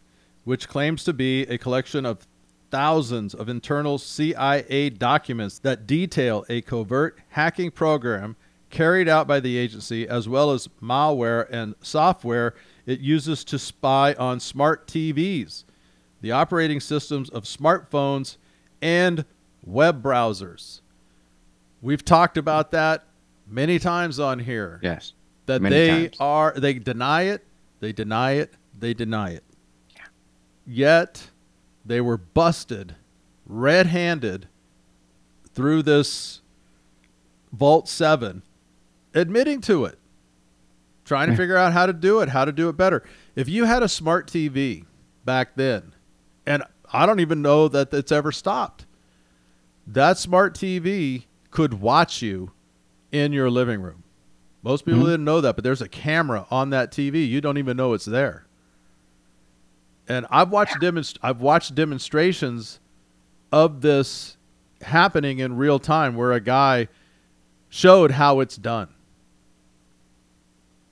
[0.44, 2.26] which claims to be a collection of
[2.70, 8.36] thousands of internal CIA documents that detail a covert hacking program
[8.70, 12.54] carried out by the agency, as well as malware and software
[12.86, 15.64] it uses to spy on smart TVs,
[16.20, 18.36] the operating systems of smartphones,
[18.84, 19.24] and
[19.64, 20.82] web browsers.
[21.80, 23.04] We've talked about that
[23.48, 24.78] many times on here.
[24.82, 25.14] Yes.
[25.46, 26.16] That they times.
[26.20, 27.44] are they deny it,
[27.80, 29.44] they deny it, they deny it.
[29.96, 30.02] Yeah.
[30.66, 31.30] Yet
[31.84, 32.94] they were busted
[33.46, 34.48] red-handed
[35.52, 36.40] through this
[37.52, 38.42] Vault 7
[39.14, 39.98] admitting to it.
[41.04, 43.02] Trying to figure out how to do it, how to do it better.
[43.36, 44.86] If you had a smart TV
[45.24, 45.94] back then,
[46.46, 46.62] and
[46.94, 48.86] I don't even know that it's ever stopped.
[49.86, 52.52] That smart TV could watch you
[53.12, 54.02] in your living room.
[54.62, 55.06] Most people Mhm.
[55.06, 57.24] didn't know that, but there's a camera on that TV.
[57.26, 58.46] You don't even know it's there.
[60.08, 62.78] And I've watched demonst- I've watched demonstrations
[63.52, 64.36] of this
[64.82, 66.88] happening in real time where a guy
[67.68, 68.88] showed how it's done.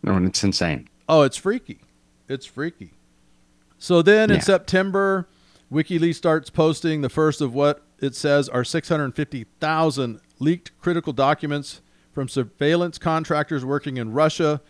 [0.03, 0.88] No, and it's insane.
[1.09, 1.81] Oh, it's freaky.
[2.29, 2.93] It's freaky.
[3.79, 5.27] So then in September,
[5.73, 11.81] WikiLeaks starts posting the first of what it says are 650,000 leaked critical documents
[12.13, 14.61] from surveillance contractors working in Russia.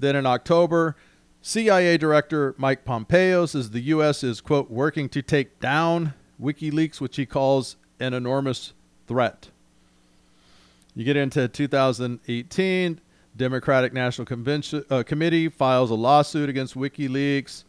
[0.00, 0.96] Then in October,
[1.42, 4.24] CIA Director Mike Pompeo says the U.S.
[4.24, 6.12] is, quote, working to take down
[6.42, 8.72] WikiLeaks, which he calls an enormous
[9.06, 9.50] threat.
[10.96, 13.00] You get into 2018,
[13.36, 17.62] Democratic National Convention uh, Committee files a lawsuit against WikiLeaks.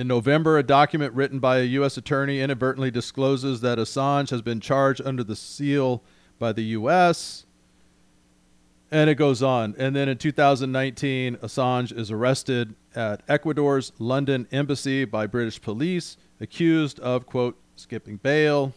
[0.00, 1.98] In November, a document written by a U.S.
[1.98, 6.02] attorney inadvertently discloses that Assange has been charged under the seal
[6.38, 7.44] by the U.S.
[8.90, 9.74] And it goes on.
[9.76, 16.98] And then in 2019, Assange is arrested at Ecuador's London embassy by British police, accused
[17.00, 18.72] of, quote, skipping bail.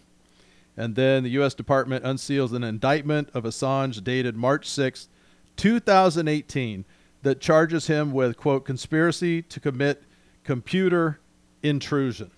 [0.75, 1.53] And then the U.S.
[1.53, 5.07] Department unseals an indictment of Assange dated March 6,
[5.55, 6.83] 2018,
[7.21, 10.03] that charges him with, quote, conspiracy to commit
[10.43, 11.19] computer
[11.61, 12.31] intrusion.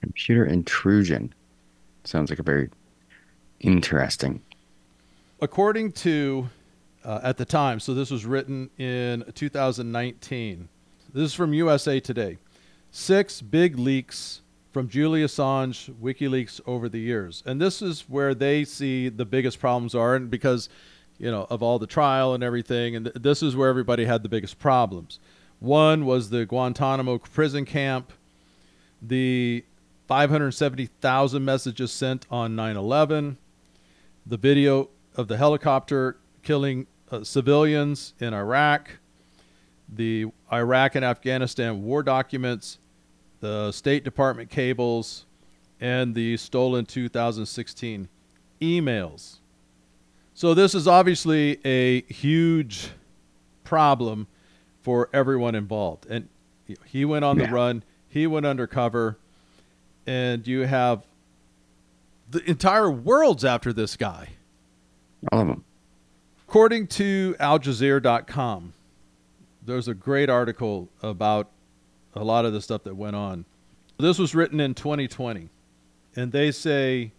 [0.00, 1.34] Computer intrusion.
[2.04, 2.70] Sounds like a very
[3.60, 4.40] interesting.
[5.40, 6.48] According to,
[7.04, 10.68] uh, at the time, so this was written in 2019,
[11.12, 12.38] this is from USA Today.
[12.90, 17.42] Six big leaks from Julian Assange WikiLeaks over the years.
[17.46, 20.68] And this is where they see the biggest problems are and because
[21.18, 24.22] you know of all the trial and everything and th- this is where everybody had
[24.22, 25.18] the biggest problems.
[25.60, 28.12] One was the Guantanamo prison camp,
[29.00, 29.64] the
[30.06, 33.36] 570,000 messages sent on 9/11,
[34.26, 38.98] the video of the helicopter killing uh, civilians in Iraq,
[39.88, 42.78] the Iraq and Afghanistan war documents,
[43.40, 45.24] the State Department cables,
[45.80, 48.08] and the stolen 2016
[48.60, 49.38] emails.
[50.34, 52.90] So, this is obviously a huge
[53.64, 54.26] problem
[54.86, 56.06] for everyone involved.
[56.08, 56.28] And
[56.84, 59.18] he went on the run, he went undercover,
[60.06, 61.04] and you have
[62.30, 64.28] the entire world's after this guy.
[65.32, 65.64] All of them.
[66.48, 68.74] According to AlJazeera.com,
[69.60, 71.50] there's a great article about
[72.14, 73.44] a lot of the stuff that went on.
[73.98, 75.48] This was written in 2020,
[76.14, 77.10] and they say,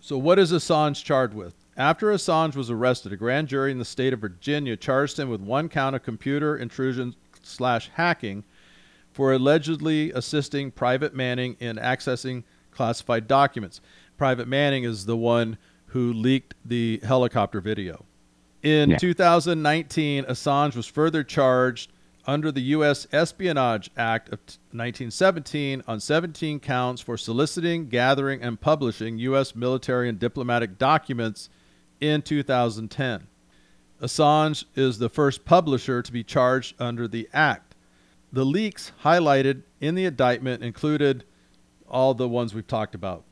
[0.00, 1.54] so what is Assange charged with?
[1.76, 5.40] After Assange was arrested, a grand jury in the state of Virginia charged him with
[5.40, 8.44] one count of computer intrusion slash hacking
[9.12, 13.80] for allegedly assisting Private Manning in accessing classified documents.
[14.18, 15.56] Private Manning is the one
[15.86, 18.04] who leaked the helicopter video.
[18.62, 18.98] In Yeah.
[18.98, 21.90] 2019, Assange was further charged
[22.26, 23.06] under the U.S.
[23.12, 24.38] Espionage Act of
[24.70, 29.56] 1917 on 17 counts for soliciting, gathering, and publishing U.S.
[29.56, 31.48] military and diplomatic documents
[32.02, 33.26] in 2010.
[34.02, 37.76] Assange is the first publisher to be charged under the act.
[38.32, 41.24] The leaks highlighted in the indictment included
[41.88, 43.22] all the ones we've talked about.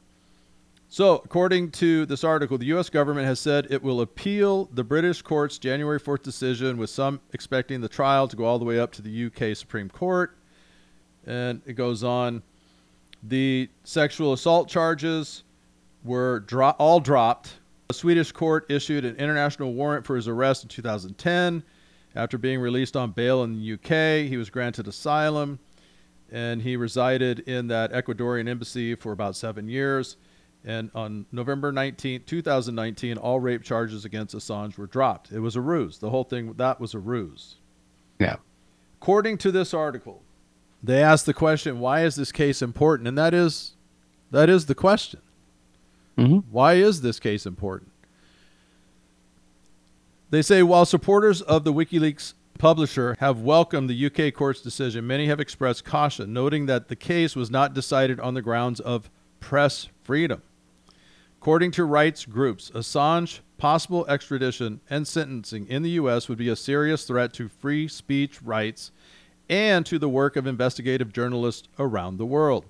[0.89, 2.91] So, according to this article, the U.S.
[2.91, 7.81] government has said it will appeal the British court's January 4th decision, with some expecting
[7.81, 10.37] the trial to go all the way up to the UK Supreme Court.
[11.27, 12.43] And it goes on.
[13.23, 15.45] The sexual assault charges
[16.05, 17.60] were dro- all dropped.
[17.91, 21.65] A Swedish court issued an international warrant for his arrest in 2010.
[22.15, 25.59] After being released on bail in the UK, he was granted asylum
[26.31, 30.19] and he resided in that Ecuadorian embassy for about seven years.
[30.65, 35.33] And on November 19, 2019, all rape charges against Assange were dropped.
[35.33, 35.99] It was a ruse.
[35.99, 37.57] The whole thing, that was a ruse.
[38.21, 38.37] Yeah.
[39.03, 40.23] According to this article,
[40.81, 43.09] they asked the question, why is this case important?
[43.09, 43.75] And that is,
[44.31, 45.23] that is the question.
[46.21, 47.91] Hmm Why is this case important?
[50.31, 55.27] They say while supporters of the WikiLeaks publisher have welcomed the UK court's decision, many
[55.27, 59.11] have expressed caution, noting that the case was not decided on the grounds of
[59.41, 60.43] press freedom.
[61.41, 66.29] According to rights groups, Assange possible extradition and sentencing in the U.S.
[66.29, 68.91] would be a serious threat to free speech rights
[69.49, 72.67] and to the work of investigative journalists around the world.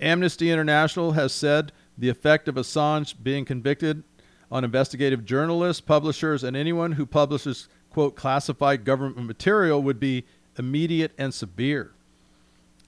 [0.00, 4.02] Amnesty International has said the effect of Assange being convicted
[4.50, 10.24] on investigative journalists, publishers, and anyone who publishes, quote, classified government material would be
[10.58, 11.92] immediate and severe.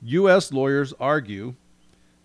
[0.03, 0.53] U.S.
[0.53, 1.55] lawyers argue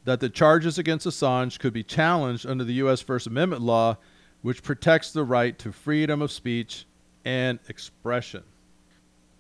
[0.04, 3.02] that the charges against Assange could be challenged under the U.S.
[3.02, 3.98] First Amendment law,
[4.42, 6.86] which protects the right to freedom of speech
[7.24, 8.44] and expression.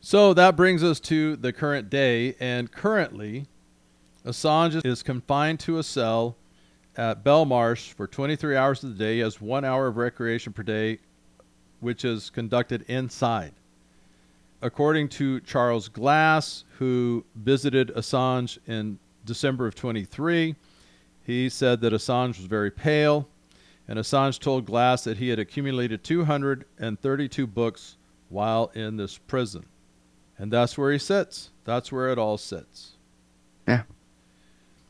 [0.01, 3.47] So that brings us to the current day, and currently,
[4.25, 6.37] Assange is confined to a cell
[6.99, 9.15] at Belmarsh for 23 hours of the day.
[9.15, 10.99] He has one hour of recreation per day
[11.79, 13.53] which is conducted inside.
[14.61, 20.55] According to Charles Glass, who visited Assange in December of 23,
[21.23, 23.29] he said that Assange was very pale,
[23.87, 27.95] and Assange told Glass that he had accumulated 232 books
[28.27, 29.65] while in this prison.
[30.37, 31.51] And that's where he sits.
[31.63, 32.97] That's where it all sits.
[33.65, 33.83] Yeah.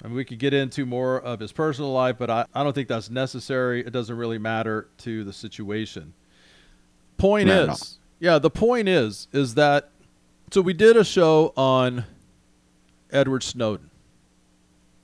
[0.04, 2.74] I mean, we could get into more of his personal life, but I, I don't
[2.74, 3.82] think that's necessary.
[3.82, 6.14] It doesn't really matter to the situation.
[7.18, 7.74] Point No, no.
[7.74, 9.89] is, yeah, the point is, is that
[10.52, 12.06] so we did a show on
[13.12, 13.89] Edward Snowden.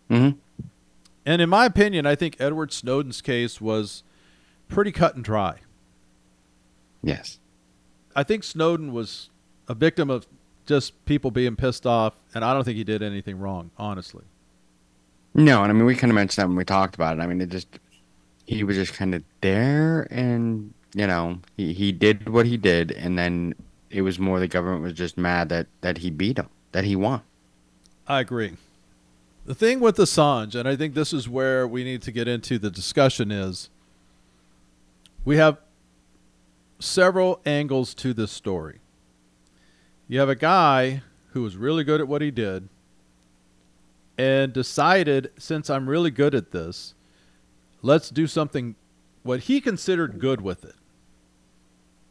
[0.09, 0.29] hmm
[1.25, 4.03] And in my opinion, I think Edward Snowden's case was
[4.69, 5.59] pretty cut and dry.
[7.03, 7.39] Yes.
[8.15, 9.29] I think Snowden was
[9.67, 10.25] a victim of
[10.65, 14.23] just people being pissed off, and I don't think he did anything wrong, honestly.
[15.37, 17.21] No, and I mean we kind of mentioned that when we talked about it.
[17.21, 17.67] I mean, it just
[18.45, 22.91] he was just kind of there, and you know he he did what he did,
[22.93, 23.53] and then
[23.89, 26.95] it was more the government was just mad that that he beat him, that he
[26.95, 27.21] won.
[28.07, 28.53] I agree.
[29.45, 32.57] The thing with Assange, and I think this is where we need to get into
[32.57, 33.69] the discussion, is
[35.25, 35.57] we have
[36.79, 38.79] several angles to this story.
[40.07, 42.69] You have a guy who was really good at what he did
[44.17, 46.93] and decided, since I'm really good at this,
[47.81, 48.75] let's do something
[49.23, 50.75] what he considered good with it.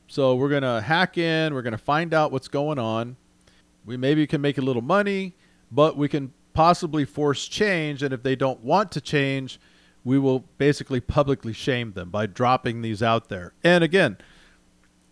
[0.09, 3.16] So we're going to hack in, we're going to find out what's going on.
[3.86, 5.34] We maybe can make a little money,
[5.70, 8.02] but we can possibly force change.
[8.02, 9.61] And if they don't want to change,
[10.05, 13.52] we will basically publicly shame them by dropping these out there.
[13.62, 14.18] And again,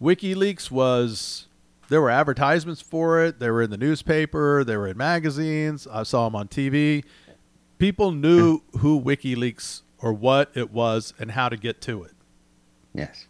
[0.01, 1.47] WikiLeaks was
[1.93, 3.38] there were advertisements for it.
[3.38, 4.64] They were in the newspaper.
[4.64, 5.86] They were in magazines.
[5.86, 7.05] I saw them on TV.
[7.76, 8.78] People knew hmm.
[8.78, 12.12] who WikiLeaks or what it was and how to get to it.
[12.95, 13.26] Yes.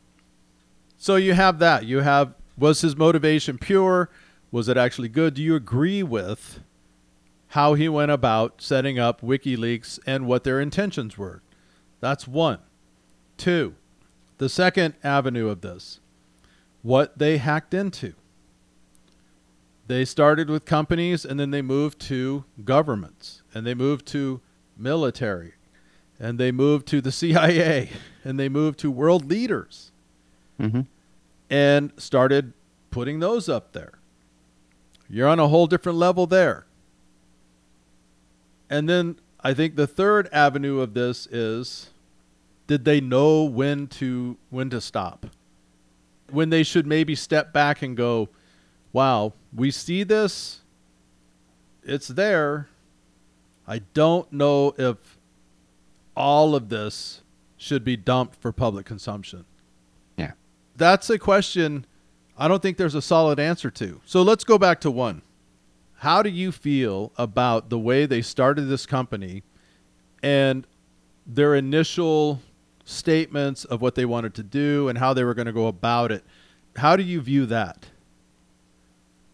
[0.97, 1.87] So you have that.
[1.87, 4.09] You have was his motivation pure?
[4.53, 5.35] Was it actually good?
[5.35, 6.61] Do you agree with
[7.49, 11.43] how he went about setting up WikiLeaks and what their intentions were?
[11.99, 12.61] That's one.
[13.37, 13.75] Two,
[14.39, 15.99] the second avenue of this,
[16.83, 18.15] what they hacked into.
[19.93, 24.41] They started with companies and then they moved to governments and they moved to
[24.75, 25.53] military
[26.19, 27.91] and they moved to the CIA
[28.25, 29.93] and they moved to world leaders
[30.59, 30.81] hmm
[31.51, 32.55] and started
[32.91, 33.99] putting those up there.
[35.11, 36.65] You're on a whole different level there.
[38.71, 41.91] And then I think the third avenue of this is
[42.67, 45.27] did they know when to when to stop?
[46.31, 48.31] When they should maybe step back and go,
[48.93, 50.61] "Wow, we see this.
[51.83, 52.69] It's there.
[53.67, 55.19] I don't know if
[56.17, 57.23] all of this
[57.57, 59.45] should be dumped for public consumption."
[60.17, 60.33] Yeah.
[60.77, 61.87] That's a question
[62.37, 64.01] I don't think there's a solid answer to.
[64.05, 65.23] So let's go back to one.
[65.99, 69.45] How do you feel about the way they started this company
[70.23, 70.67] and
[71.27, 72.41] their initial
[72.85, 76.11] statements of what they wanted to do and how they were going to go about
[76.11, 76.25] it?
[76.77, 77.87] How do you view that?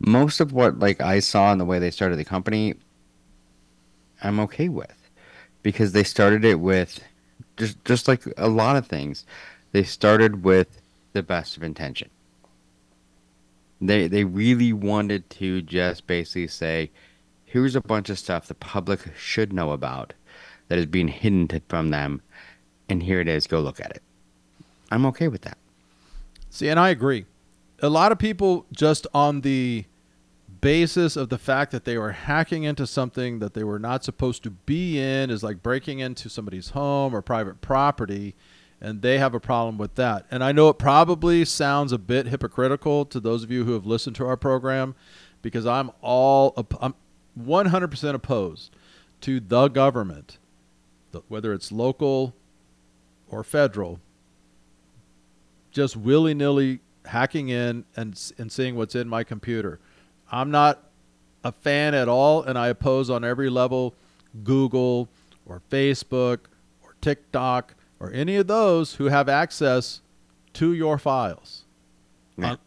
[0.00, 2.74] Most of what like I saw in the way they started the company,
[4.22, 5.10] I'm okay with,
[5.62, 7.00] because they started it with
[7.56, 9.26] just just like a lot of things,
[9.72, 10.80] they started with
[11.12, 12.10] the best of intention.
[13.80, 16.90] They they really wanted to just basically say,
[17.44, 20.14] here's a bunch of stuff the public should know about
[20.68, 22.22] that is being hidden from them,
[22.88, 23.46] and here it is.
[23.46, 24.02] Go look at it.
[24.90, 25.58] I'm okay with that.
[26.50, 27.26] See, and I agree.
[27.80, 29.84] A lot of people just on the
[30.60, 34.42] basis of the fact that they were hacking into something that they were not supposed
[34.42, 38.34] to be in is like breaking into somebody's home or private property
[38.80, 40.26] and they have a problem with that.
[40.30, 43.86] And I know it probably sounds a bit hypocritical to those of you who have
[43.86, 44.94] listened to our program
[45.42, 46.94] because I'm all I'm
[47.40, 48.70] 100% opposed
[49.22, 50.38] to the government,
[51.28, 52.34] whether it's local
[53.28, 54.00] or federal,
[55.70, 59.80] just willy nilly hacking in and and seeing what's in my computer.
[60.30, 60.82] I'm not
[61.44, 63.94] a fan at all, and I oppose on every level
[64.44, 65.08] Google
[65.46, 66.40] or Facebook
[66.82, 70.00] or TikTok or any of those who have access
[70.54, 71.64] to your files.
[72.36, 72.52] Yeah.
[72.52, 72.58] Un-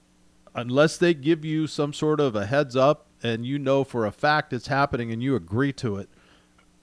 [0.54, 4.12] unless they give you some sort of a heads up and you know for a
[4.12, 6.10] fact it's happening and you agree to it,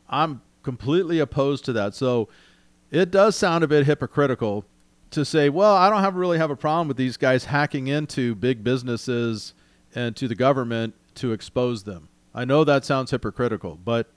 [0.09, 1.95] I'm completely opposed to that.
[1.95, 2.29] So
[2.91, 4.65] it does sound a bit hypocritical
[5.11, 8.35] to say, well, I don't have really have a problem with these guys hacking into
[8.35, 9.55] big businesses
[9.95, 12.09] and to the government to expose them.
[12.35, 14.09] I know that sounds hypocritical, but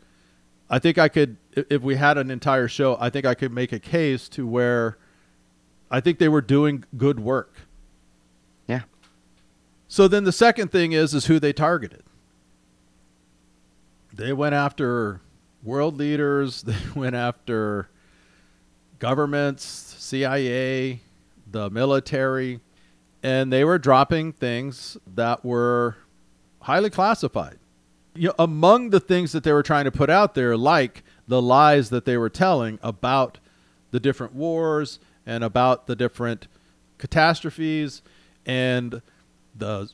[0.69, 3.71] I think I could, if we had an entire show, I think I could make
[3.71, 4.97] a case to where
[5.89, 7.53] I think they were doing good work.
[8.67, 8.83] Yeah.
[9.87, 12.03] So then the second thing is is who they targeted.
[14.13, 15.21] They went after
[15.63, 17.89] world leaders, they went after
[18.99, 20.99] governments, CIA,
[21.49, 22.59] the military,
[23.23, 25.95] and they were dropping things that were
[26.63, 27.59] highly classified.
[28.13, 31.41] You know, among the things that they were trying to put out there, like the
[31.41, 33.39] lies that they were telling about
[33.91, 36.47] the different wars and about the different
[36.97, 38.01] catastrophes
[38.45, 39.01] and
[39.57, 39.89] the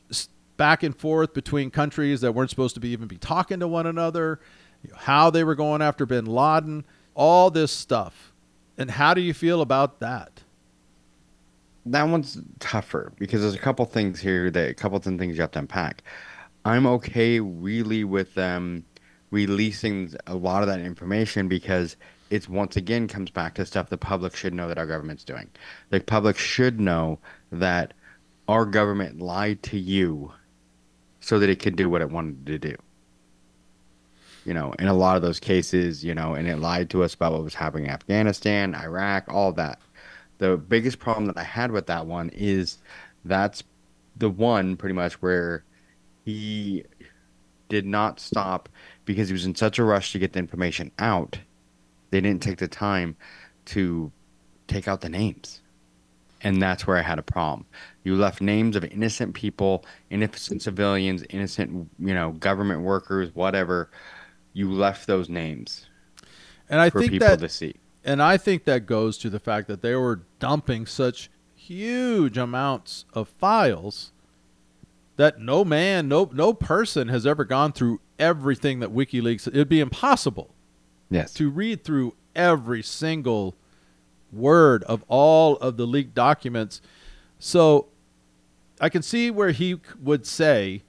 [0.56, 3.86] back and forth between countries that weren't supposed to be even be talking to one
[3.86, 4.40] another,
[4.96, 8.32] how they were going after bin Laden, all this stuff.
[8.78, 10.40] And how do you feel about that?
[11.84, 15.42] That one's tougher because there's a couple things here that a couple of things you
[15.42, 16.02] have to unpack.
[16.64, 18.84] I'm okay really with them
[19.30, 21.96] releasing a lot of that information because
[22.30, 25.50] it's once again comes back to stuff the public should know that our government's doing.
[25.90, 27.18] The public should know
[27.50, 27.94] that
[28.46, 30.32] our government lied to you
[31.20, 32.76] so that it could do what it wanted to do.
[34.48, 37.12] You know, in a lot of those cases, you know, and it lied to us
[37.12, 39.78] about what was happening in Afghanistan, Iraq, all that.
[40.38, 42.78] The biggest problem that I had with that one is
[43.26, 43.62] that's
[44.16, 45.64] the one pretty much where
[46.24, 46.84] he
[47.68, 48.70] did not stop
[49.04, 51.38] because he was in such a rush to get the information out.
[52.10, 53.16] They didn't take the time
[53.66, 54.10] to
[54.66, 55.60] take out the names.
[56.40, 57.66] And that's where I had a problem.
[58.04, 63.90] You left names of innocent people, innocent civilians, innocent, you know, government workers, whatever.
[64.58, 65.86] You left those names.
[66.68, 67.76] And I for think people that to see.
[68.04, 73.04] and I think that goes to the fact that they were dumping such huge amounts
[73.14, 74.12] of files
[75.16, 79.46] that no man, no no person has ever gone through everything that WikiLeaks.
[79.46, 80.54] It'd be impossible
[81.08, 81.32] Yes.
[81.34, 83.54] to read through every single
[84.32, 86.80] word of all of the leaked documents.
[87.38, 87.86] So
[88.80, 90.82] I can see where he would say,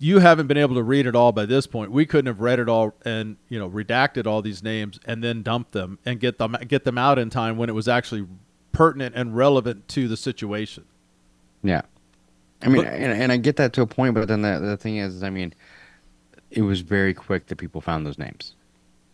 [0.00, 1.92] "You haven't been able to read it all by this point.
[1.92, 5.42] We couldn't have read it all and you know redacted all these names and then
[5.42, 8.26] dump them and get them get them out in time when it was actually
[8.72, 10.84] pertinent and relevant to the situation."
[11.62, 11.82] Yeah.
[12.62, 14.76] I mean, But- and, and I get that to a point, but then the, the
[14.76, 15.54] thing is, I mean,
[16.50, 18.54] it was very quick that people found those names.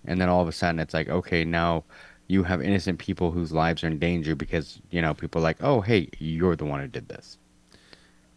[0.04, 1.84] And then all of a sudden it's like, okay, now
[2.28, 5.62] you have innocent people whose lives are in danger because, you know, people are like,
[5.62, 7.38] oh, hey, you're the one who did this.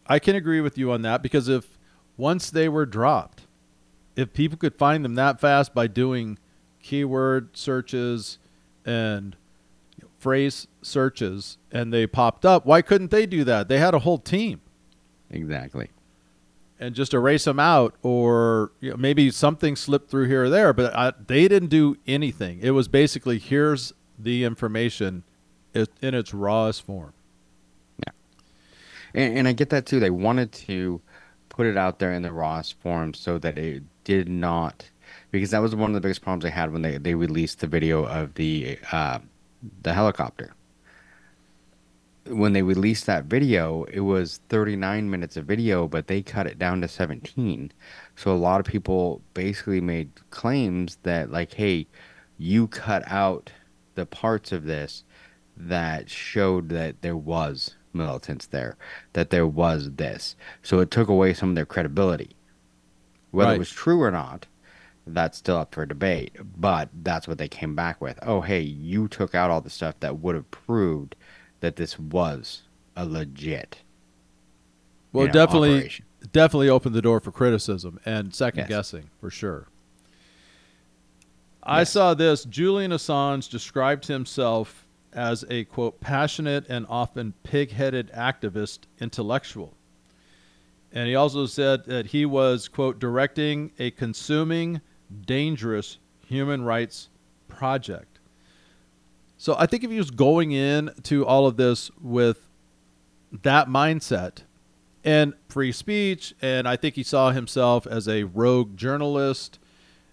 [0.06, 1.78] I can agree with you on that because if
[2.20, 3.46] once they were dropped,
[4.14, 6.38] if people could find them that fast by doing
[6.82, 8.38] keyword searches
[8.84, 9.36] and
[10.18, 13.68] phrase searches and they popped up, why couldn't they do that?
[13.68, 14.60] They had a whole team
[15.30, 15.88] Exactly.
[16.78, 20.72] and just erase them out or you know, maybe something slipped through here or there,
[20.72, 22.60] but I, they didn't do anything.
[22.60, 25.22] It was basically here's the information
[25.74, 27.14] in its rawest form.
[28.06, 28.12] Yeah.
[29.14, 30.00] And, and I get that too.
[30.00, 31.00] They wanted to
[31.60, 34.88] put it out there in the rawest form so that it did not,
[35.30, 37.66] because that was one of the biggest problems they had when they, they released the
[37.66, 39.18] video of the uh,
[39.82, 40.54] the helicopter.
[42.24, 46.58] When they released that video, it was 39 minutes of video, but they cut it
[46.58, 47.70] down to 17.
[48.16, 51.86] So a lot of people basically made claims that, like, hey,
[52.38, 53.52] you cut out
[53.96, 55.04] the parts of this
[55.58, 58.76] that showed that there was militants there,
[59.12, 60.36] that there was this.
[60.62, 62.36] So it took away some of their credibility.
[63.30, 63.56] Whether Right.
[63.56, 64.46] it was true or not,
[65.06, 66.36] that's still up for debate.
[66.56, 68.18] But that's what they came back with.
[68.22, 71.16] Oh, hey, you took out all the stuff that would have proved
[71.60, 72.62] that this was
[72.96, 73.78] a legit.
[75.12, 76.04] Well, you know, definitely, operation.
[76.32, 78.68] definitely opened the door for criticism and second Yes.
[78.68, 79.66] guessing for sure.
[81.62, 81.92] I Yes.
[81.92, 82.44] saw this.
[82.44, 89.74] Julian Assange described himself as a quote passionate and often pig-headed activist intellectual.
[90.92, 94.80] And he also said that he was quote directing a consuming
[95.24, 97.08] dangerous human rights
[97.48, 98.18] project.
[99.36, 102.48] So I think if he was going in to all of this with
[103.42, 104.42] that mindset
[105.04, 109.59] and free speech, and I think he saw himself as a rogue journalist,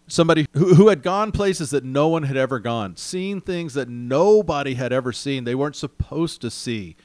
[0.07, 3.89] somebody who, who had gone places that no one had ever gone, seen things that
[3.89, 6.95] nobody had ever seen, they weren't supposed to see.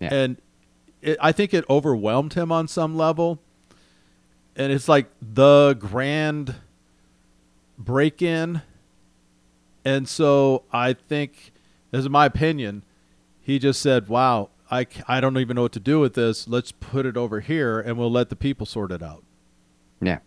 [0.00, 0.14] Yeah.
[0.14, 0.40] And
[1.02, 3.40] it, I think it overwhelmed him on some level.
[4.56, 6.56] And it's like the grand
[7.78, 8.62] break in.
[9.84, 11.52] And so I think,
[11.90, 12.82] this is my opinion,
[13.40, 16.48] he just said, wow, I, I don't even know what to do with this.
[16.48, 19.22] Let's put it over here and we'll let the people sort it out.
[20.02, 20.18] Yeah.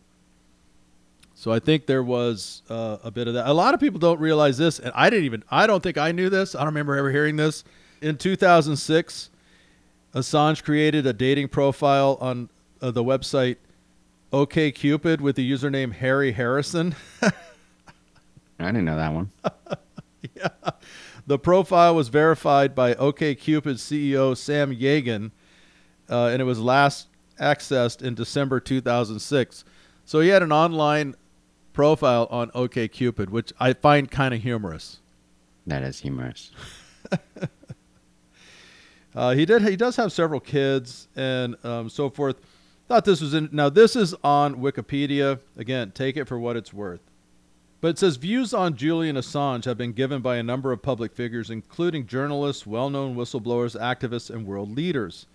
[1.41, 3.47] So I think there was uh, a bit of that.
[3.47, 5.43] A lot of people don't realize this, and I didn't even.
[5.49, 6.53] I don't think I knew this.
[6.53, 7.63] I don't remember ever hearing this.
[7.99, 9.31] In 2006,
[10.13, 13.55] Assange created a dating profile on uh, the website
[14.31, 16.93] OKCupid with the username Harry Harrison.
[17.23, 17.31] I
[18.59, 19.31] didn't know that one.
[20.35, 20.49] yeah.
[21.25, 25.31] The profile was verified by OKCupid CEO Sam Yagan,
[26.07, 27.07] uh, and it was last
[27.39, 29.65] accessed in December 2006.
[30.05, 31.15] So he had an online
[31.73, 34.99] profile on OKCupid, which I find kind of humorous.
[35.67, 36.51] That is humorous.
[39.15, 39.61] uh, he did.
[39.63, 42.37] He does have several kids and um, so forth.
[42.87, 43.49] Thought this was in.
[43.51, 45.39] Now this is on Wikipedia.
[45.57, 47.01] Again, take it for what it's worth.
[47.79, 51.13] But it says views on Julian Assange have been given by a number of public
[51.13, 55.25] figures, including journalists, well known whistleblowers, activists, and world leaders.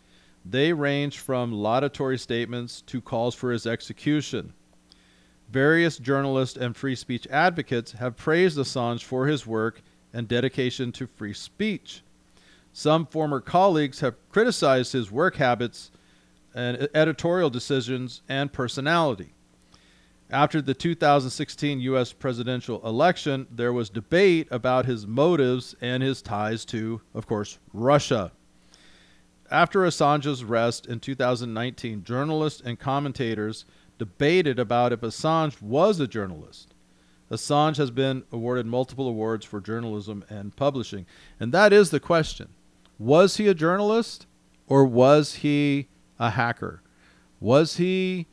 [0.45, 4.53] They range from laudatory statements to calls for his execution.
[5.51, 9.83] Various journalists and free speech advocates have praised Assange for his work
[10.13, 12.03] and dedication to free speech.
[12.73, 15.91] Some former colleagues have criticized his work habits
[16.55, 19.33] and editorial decisions and personality.
[20.31, 22.13] After the 2016 U.S.
[22.13, 28.33] presidential election, there was debate about his motives and his ties to, of course, Russia.
[29.51, 33.65] After Assange's arrest in 2019, journalists and commentators
[33.99, 36.75] debated about if Assange was a journalist.
[37.31, 41.07] Assange has been awarded multiple awards for journalism and publishing.
[41.41, 42.49] And that is the question
[42.99, 44.27] Was he a journalist
[44.69, 45.89] or was he
[46.19, 46.83] a hacker?
[47.41, 48.27] Was he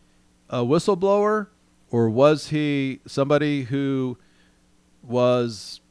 [0.50, 1.48] a whistleblower
[1.90, 4.18] or was he somebody who
[5.02, 5.82] was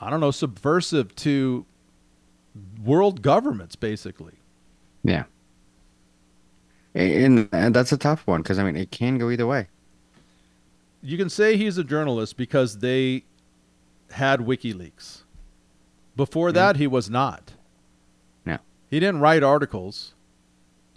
[0.00, 1.66] I don't know subversive to
[2.82, 4.34] world governments basically?
[5.02, 5.24] Yeah.
[6.94, 9.68] And, and that's a tough one because I mean it can go either way.
[11.02, 13.24] You can say he's a journalist because they
[14.12, 15.22] had WikiLeaks.
[16.16, 16.52] Before Yeah.
[16.52, 17.52] that, he was not.
[18.46, 18.58] No.
[18.88, 20.14] He didn't write articles.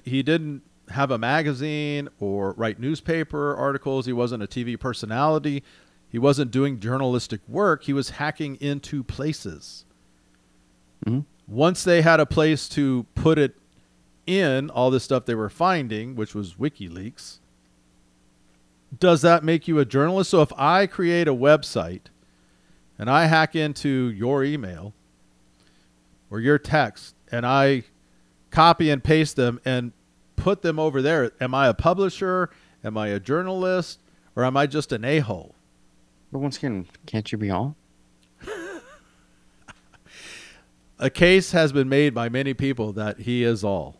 [0.05, 4.05] He didn't have a magazine or write newspaper articles.
[4.05, 5.63] He wasn't a TV personality.
[6.09, 7.83] He wasn't doing journalistic work.
[7.83, 9.83] He was hacking into places.
[11.05, 11.25] Mhm.
[11.47, 13.55] Once they had a place to put it
[14.27, 17.39] in, all the stuff they were finding, which was WikiLeaks,
[18.97, 20.29] does that make you a journalist?
[20.29, 22.07] So if I create a website
[22.97, 24.93] and I hack into your email
[26.29, 27.83] or your text and I
[28.51, 29.91] copy and paste them and
[30.35, 32.49] put them over there, am I a publisher?
[32.83, 33.99] Am I a journalist?
[34.35, 35.55] Or am I just an a hole?
[36.31, 37.75] But once again, can't you be all?
[40.99, 43.99] A case has been made by many people that he is all.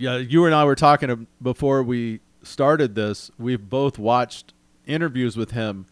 [0.00, 0.16] Yeah.
[0.16, 3.30] You and I were talking before we started this.
[3.38, 4.54] We've both watched
[4.86, 5.84] interviews with him.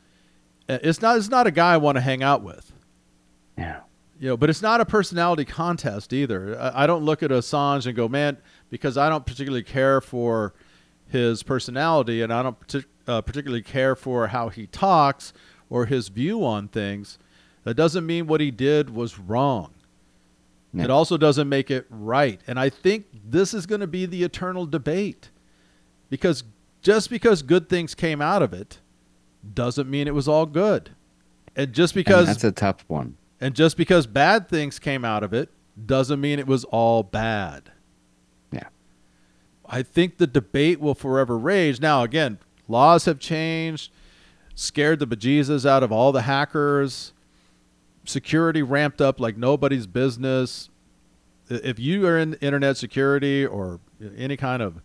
[0.69, 2.73] Uh, It's not it's not a guy I want to hang out with.
[3.59, 3.81] Yeah.
[4.19, 6.59] You know, but it's not a personality contest either.
[6.59, 8.39] I, I don't look at Assange and go, man,
[8.71, 10.55] because I don't particularly care for
[11.07, 15.33] his personality and I don't partic- uh, particularly care for how he talks
[15.69, 17.19] or his view on things.
[17.65, 19.75] That doesn't mean what he did was wrong.
[20.73, 20.85] Yeah.
[20.85, 22.41] It also doesn't make it right.
[22.47, 25.31] And I think this is going to be the eternal debate.
[26.11, 26.45] Because
[26.83, 28.81] just because good things came out of it
[29.55, 30.91] doesn't mean it was all good.
[31.57, 33.17] And just And because that's a tough one.
[33.41, 35.49] and just because bad things came out of it
[35.87, 37.71] doesn't mean it was all bad.
[38.53, 38.69] Yeah.
[39.67, 41.81] I think the debate will forever rage.
[41.81, 42.39] Now, again,
[42.69, 43.91] laws have changed,
[44.55, 47.13] scared the bejesus out of all the hackers,
[48.09, 50.71] security ramped up like nobody's business.
[51.49, 53.81] If you are in internet security or
[54.17, 54.81] any kind of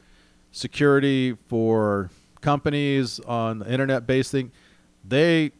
[0.51, 2.09] security for
[2.41, 4.51] companies on the internet based thing,
[5.03, 5.51] they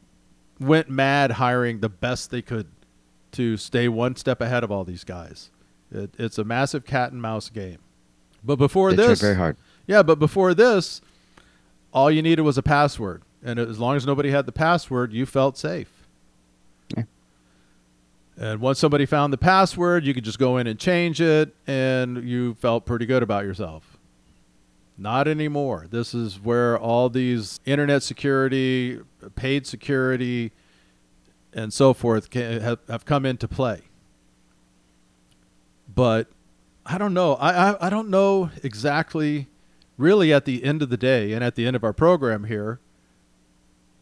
[0.59, 2.68] went mad hiring the best they could
[3.32, 5.49] to stay one step ahead of all these guys.
[5.91, 7.80] It, it's a massive cat and mouse game.
[8.43, 9.57] But before They this, very hard.
[9.88, 11.01] yeah, but before this,
[11.93, 15.26] all you needed was a password, and as long as nobody had the password, you
[15.26, 16.03] felt safe.
[18.38, 22.28] And once somebody found the password, you could just go in and change it, and
[22.28, 23.98] you felt pretty good about yourself.
[24.98, 25.88] Not anymore.
[25.90, 29.00] This is where all these internet security,
[29.36, 30.52] paid security,
[31.52, 33.82] and so forth can, have, have come into play.
[35.94, 36.28] But
[36.86, 37.36] I don't know.
[37.36, 39.48] I, I I don't know exactly,
[39.98, 42.80] really, at the end of the day and at the end of our program here,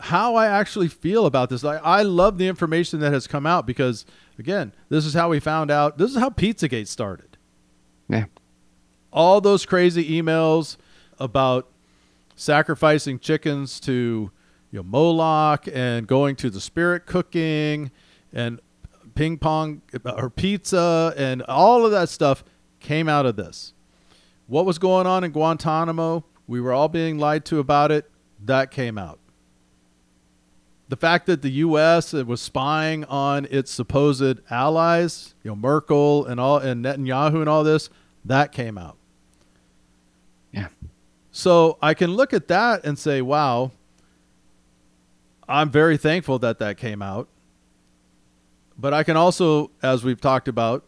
[0.01, 1.63] how I actually feel about this.
[1.63, 4.05] I, I love the information that has come out because,
[4.37, 5.97] again, this is how we found out.
[5.97, 7.37] This is how Pizzagate started.
[8.09, 8.25] Yeah.
[9.13, 10.77] All those crazy emails
[11.19, 11.69] about
[12.35, 14.31] sacrificing chickens to
[14.71, 17.91] you know, Moloch and going to the spirit cooking
[18.33, 18.59] and
[19.15, 22.43] ping pong or pizza and all of that stuff
[22.79, 23.73] came out of this.
[24.47, 28.09] what was going on in Guantanamo, we were all being lied to about it.
[28.43, 29.20] That came out.
[30.91, 32.13] The fact that the U.S.
[32.13, 37.47] Uh, was spying on its supposed allies, you know, Merkel and all, and Netanyahu and
[37.47, 37.89] all this,
[38.25, 38.97] that came out.
[40.51, 40.67] Yeah.
[41.31, 43.71] So I can look at that and say, wow,
[45.47, 47.29] I'm very thankful that that came out.
[48.77, 50.83] But I can also, as we've talked about,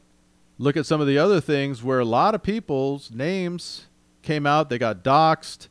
[0.58, 3.88] look at some of the other things where a lot of people's names
[4.22, 5.70] came out, they got doxxed,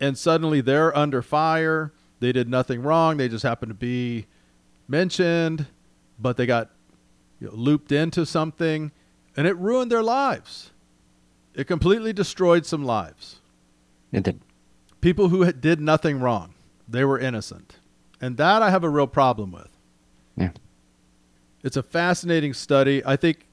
[0.00, 1.92] and suddenly they're under fire.
[2.20, 3.16] They did nothing wrong.
[3.16, 4.26] They just happened to be
[4.88, 5.66] mentioned,
[6.18, 6.70] but they got
[7.40, 8.92] you know, looped into something,
[9.36, 10.70] and it ruined their lives.
[11.54, 13.40] It completely destroyed some lives.
[14.12, 14.40] It did.
[15.00, 16.54] People who did nothing wrong,
[16.88, 17.76] they were innocent,
[18.20, 19.68] and that I have a real problem with.
[20.36, 20.50] Yeah.
[21.62, 23.02] It's a fascinating study.
[23.04, 23.46] I think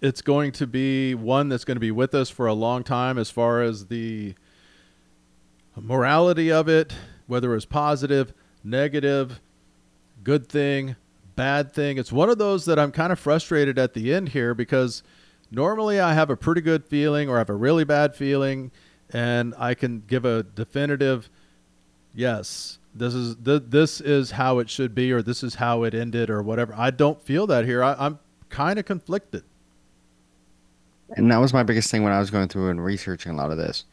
[0.00, 3.18] it's going to be one that's going to be with us for a long time
[3.18, 4.34] as far as the
[5.74, 6.94] morality of it,
[7.26, 9.40] whether it's positive, negative,
[10.24, 10.96] good thing,
[11.34, 11.98] bad thing.
[11.98, 15.02] It's one of those that I'm kind of frustrated at the end here because
[15.50, 18.70] normally I have a pretty good feeling or I have a really bad feeling
[19.10, 21.30] and I can give a definitive
[22.14, 25.94] yes, this is th- this is how it should be or this is how it
[25.94, 26.74] ended or whatever.
[26.76, 27.84] I don't feel that here.
[27.84, 28.18] I, I'm
[28.48, 29.44] kind of conflicted.
[31.10, 33.52] And that was my biggest thing when I was going through and researching a lot
[33.52, 33.84] of this.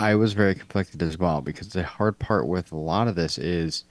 [0.00, 3.36] I was very conflicted as well because the hard part with a lot of this
[3.36, 3.84] is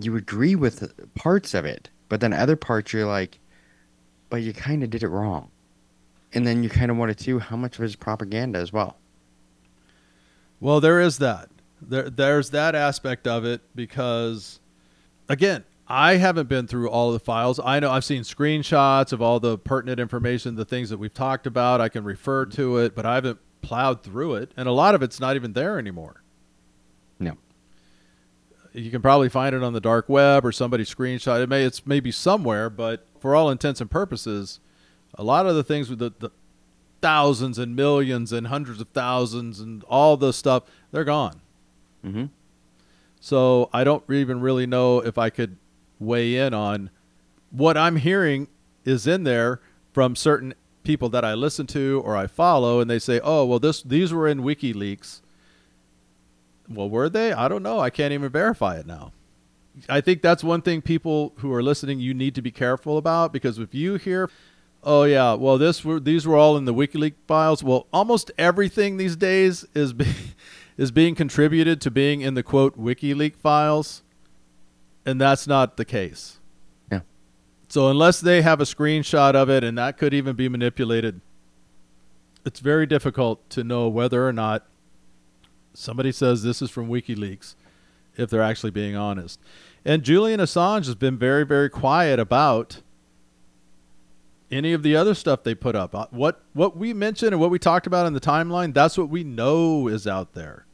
[0.00, 3.38] you agree with parts of it, but then other parts you're like,
[4.30, 5.48] but you kind of did it wrong.
[6.32, 8.96] And then you kind of wanted to, how much of it is propaganda as well?
[10.58, 11.50] Well, there is that.
[11.80, 14.58] There, there's that aspect of it because,
[15.28, 17.60] again, I haven't been through all the files.
[17.64, 21.46] I know I've seen screenshots of all the pertinent information, the things that we've talked
[21.46, 21.80] about.
[21.80, 25.02] I can refer to it, but I haven't plowed through it, and a lot of
[25.02, 26.22] it's not even there anymore.
[27.18, 27.36] No.
[28.72, 31.48] You can probably find it on the dark web or somebody screenshot it.
[31.48, 34.60] May it's maybe somewhere, but for all intents and purposes,
[35.14, 36.30] a lot of the things with the, the
[37.00, 41.40] thousands and millions and hundreds of thousands and all the stuff, they're gone.
[42.04, 42.26] Mm-hmm.
[43.20, 45.56] So I don't even really know if I could
[45.98, 46.90] weigh in on
[47.50, 48.48] what I'm hearing
[48.84, 49.60] is in there
[49.92, 50.54] from certain
[50.84, 54.12] people that I listen to or I follow, and they say, "Oh, well, this these
[54.12, 55.20] were in WikiLeaks."
[56.68, 57.32] Well, were they?
[57.32, 57.80] I don't know.
[57.80, 59.12] I can't even verify it now.
[59.88, 63.32] I think that's one thing people who are listening you need to be careful about
[63.32, 64.30] because if you hear,
[64.82, 68.96] "Oh yeah, well this were these were all in the WikiLeaks files," well, almost everything
[68.96, 70.06] these days is be,
[70.76, 74.02] is being contributed to being in the quote WikiLeaks files,
[75.04, 76.38] and that's not the case.
[77.74, 81.20] So unless they have a screenshot of it, and that could even be manipulated,
[82.44, 84.64] it's very difficult to know whether or not
[85.72, 87.56] somebody says this is from WikiLeaks
[88.16, 89.40] if they're actually being honest.
[89.84, 92.80] And Julian Assange has been very, very quiet about
[94.52, 95.96] any of the other stuff they put up.
[95.96, 99.08] Uh, What what we mentioned and what we talked about in the timeline, that's what
[99.08, 100.64] we know is out there.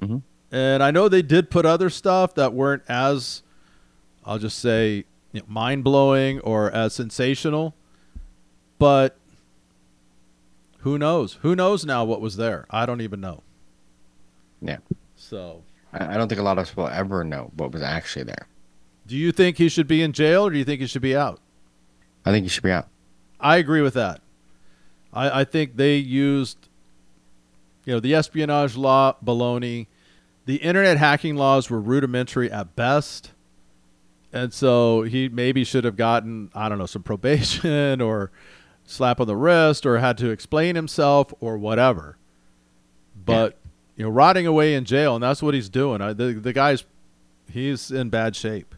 [0.00, 0.18] Mm-hmm.
[0.50, 3.44] And I know they did put other stuff that weren't as,
[4.26, 7.74] I'll just say, you know, mind blowing or as sensational.
[8.78, 9.16] But
[10.78, 11.38] who knows?
[11.42, 12.66] Who knows now what was there?
[12.70, 13.42] I don't even know.
[14.60, 14.78] Yeah.
[15.16, 15.62] So,
[15.92, 18.46] I don't think a lot of us will ever know what was actually there.
[19.06, 21.16] do you think he should be in jail or do you think he should be
[21.16, 21.40] out?
[22.24, 22.88] I think he should be out.
[23.40, 24.20] I agree with that.
[25.12, 26.68] I, I think they used,
[27.84, 29.86] you know, the espionage law baloney.
[30.44, 33.32] The internet hacking laws were rudimentary at best.
[34.32, 38.30] And so he maybe should have gotten, I don't know, some probation or
[38.84, 42.16] slap on the wrist or had to explain himself or whatever.
[43.24, 43.56] But,
[43.96, 46.00] you know, rotting away in jail, and that's what he's doing.
[46.00, 46.84] I, the, the guy's,
[47.50, 48.74] he's in bad shape.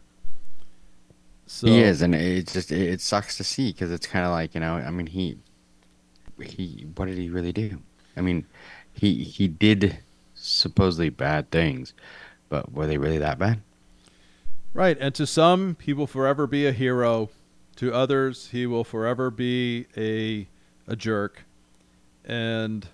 [1.51, 4.55] So, He is, and it just it sucks to see because it's kind of like
[4.55, 5.37] you know, I mean, he
[6.41, 7.81] he what did he really do?
[8.15, 8.45] I mean,
[8.93, 9.99] he he did
[10.33, 11.93] supposedly bad things,
[12.47, 13.59] but were they really that bad?
[14.73, 14.97] Right.
[14.99, 17.29] And to some, he will forever be a hero.
[17.77, 20.47] To others, he will forever be a
[20.87, 21.45] a jerk.
[22.25, 22.87] And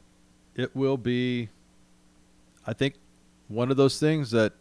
[0.56, 1.50] it will be
[2.66, 2.96] I think
[3.48, 4.54] one of those things that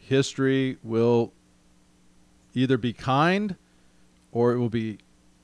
[0.00, 1.32] history will
[2.54, 3.56] either be kind
[4.32, 4.98] or it will be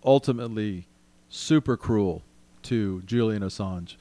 [0.05, 0.87] ultimately
[1.29, 2.23] super cruel
[2.63, 3.97] to Julian Assange.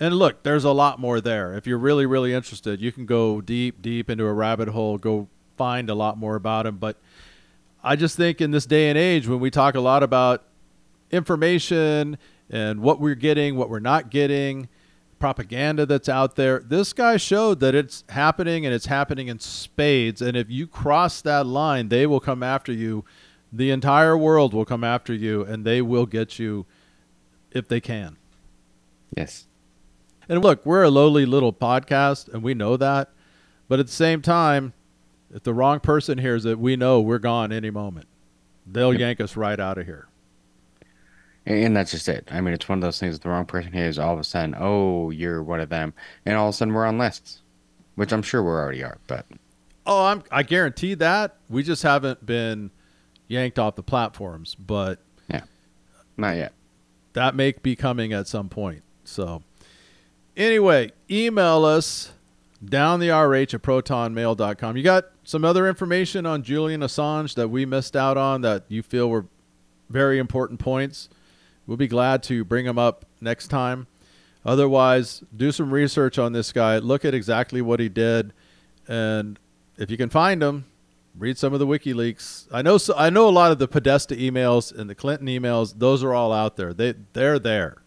[0.00, 1.54] And look, there's a lot more there.
[1.54, 5.28] If you're really, really interested, you can go deep, deep into a rabbit hole, go
[5.58, 6.78] find a lot more about him.
[6.78, 6.96] But
[7.84, 10.42] I just think in this day and age, when we talk a lot about
[11.10, 12.16] information
[12.48, 14.70] and what we're getting, what we're not getting,
[15.18, 16.60] propaganda that's out there.
[16.60, 20.22] This guy showed that it's happening and it's happening in spades.
[20.22, 23.04] And if you cross that line, they will come after you.
[23.52, 26.64] The entire world will come after you and they will get you
[27.50, 28.16] if they can.
[29.14, 29.46] Yes.
[30.30, 33.10] And look, we're a lowly little podcast and we know that.
[33.68, 34.72] But at the same time,
[35.34, 38.06] if the wrong person hears it, we know we're gone any moment.
[38.66, 39.00] They'll Yep.
[39.00, 40.06] yank us right out of here.
[41.46, 42.28] And that's just it.
[42.30, 44.24] I mean, it's one of those things that the wrong person hears all of a
[44.24, 45.94] sudden, oh, you're one of them.
[46.26, 47.42] And all of a sudden we're on lists,
[47.96, 48.98] which I'm sure we already are.
[49.06, 49.26] But
[49.86, 51.36] Oh, I'm I guarantee that.
[51.48, 52.70] We just haven't been
[53.26, 55.42] yanked off the platforms, but yeah,
[56.16, 56.52] not yet.
[57.14, 58.82] that may be coming at some point.
[59.04, 59.42] So
[60.40, 62.12] anyway, email us
[62.64, 64.76] down the RH at protonmail.com.
[64.76, 68.82] You got some other information on Julian Assange that we missed out on that you
[68.82, 69.26] feel were
[69.88, 71.08] very important points?
[71.66, 73.86] We'll be glad to bring them up next time.
[74.44, 76.78] Otherwise, do some research on this guy.
[76.78, 78.32] Look at exactly what he did,
[78.88, 79.38] and
[79.76, 80.64] if you can find him,
[81.18, 82.46] read some of the WikiLeaks.
[82.50, 82.78] I know.
[82.78, 85.74] So, I know a lot of the Podesta emails and the Clinton emails.
[85.78, 86.72] Those are all out there.
[86.72, 87.82] They they're there.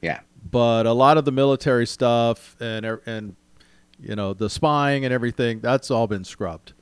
[0.00, 0.20] Yeah.
[0.50, 3.36] But a lot of the military stuff and er- and
[4.00, 6.72] you know the spying and everything that's all been scrubbed.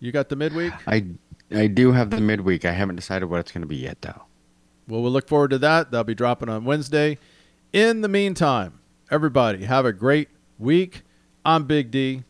[0.00, 0.72] You got the midweek.
[0.86, 1.06] I
[1.50, 2.64] I do have the midweek.
[2.64, 4.22] I haven't decided what it's going to be yet, though.
[4.86, 5.90] Well, we'll look forward to that.
[5.90, 7.18] That'll be dropping on Wednesday.
[7.72, 11.02] In the meantime, everybody have a great week.
[11.44, 12.24] I'm Big D.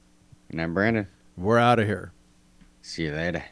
[0.50, 1.08] And I'm Brandon.
[1.36, 2.12] We're out of here.
[2.82, 3.44] See you later.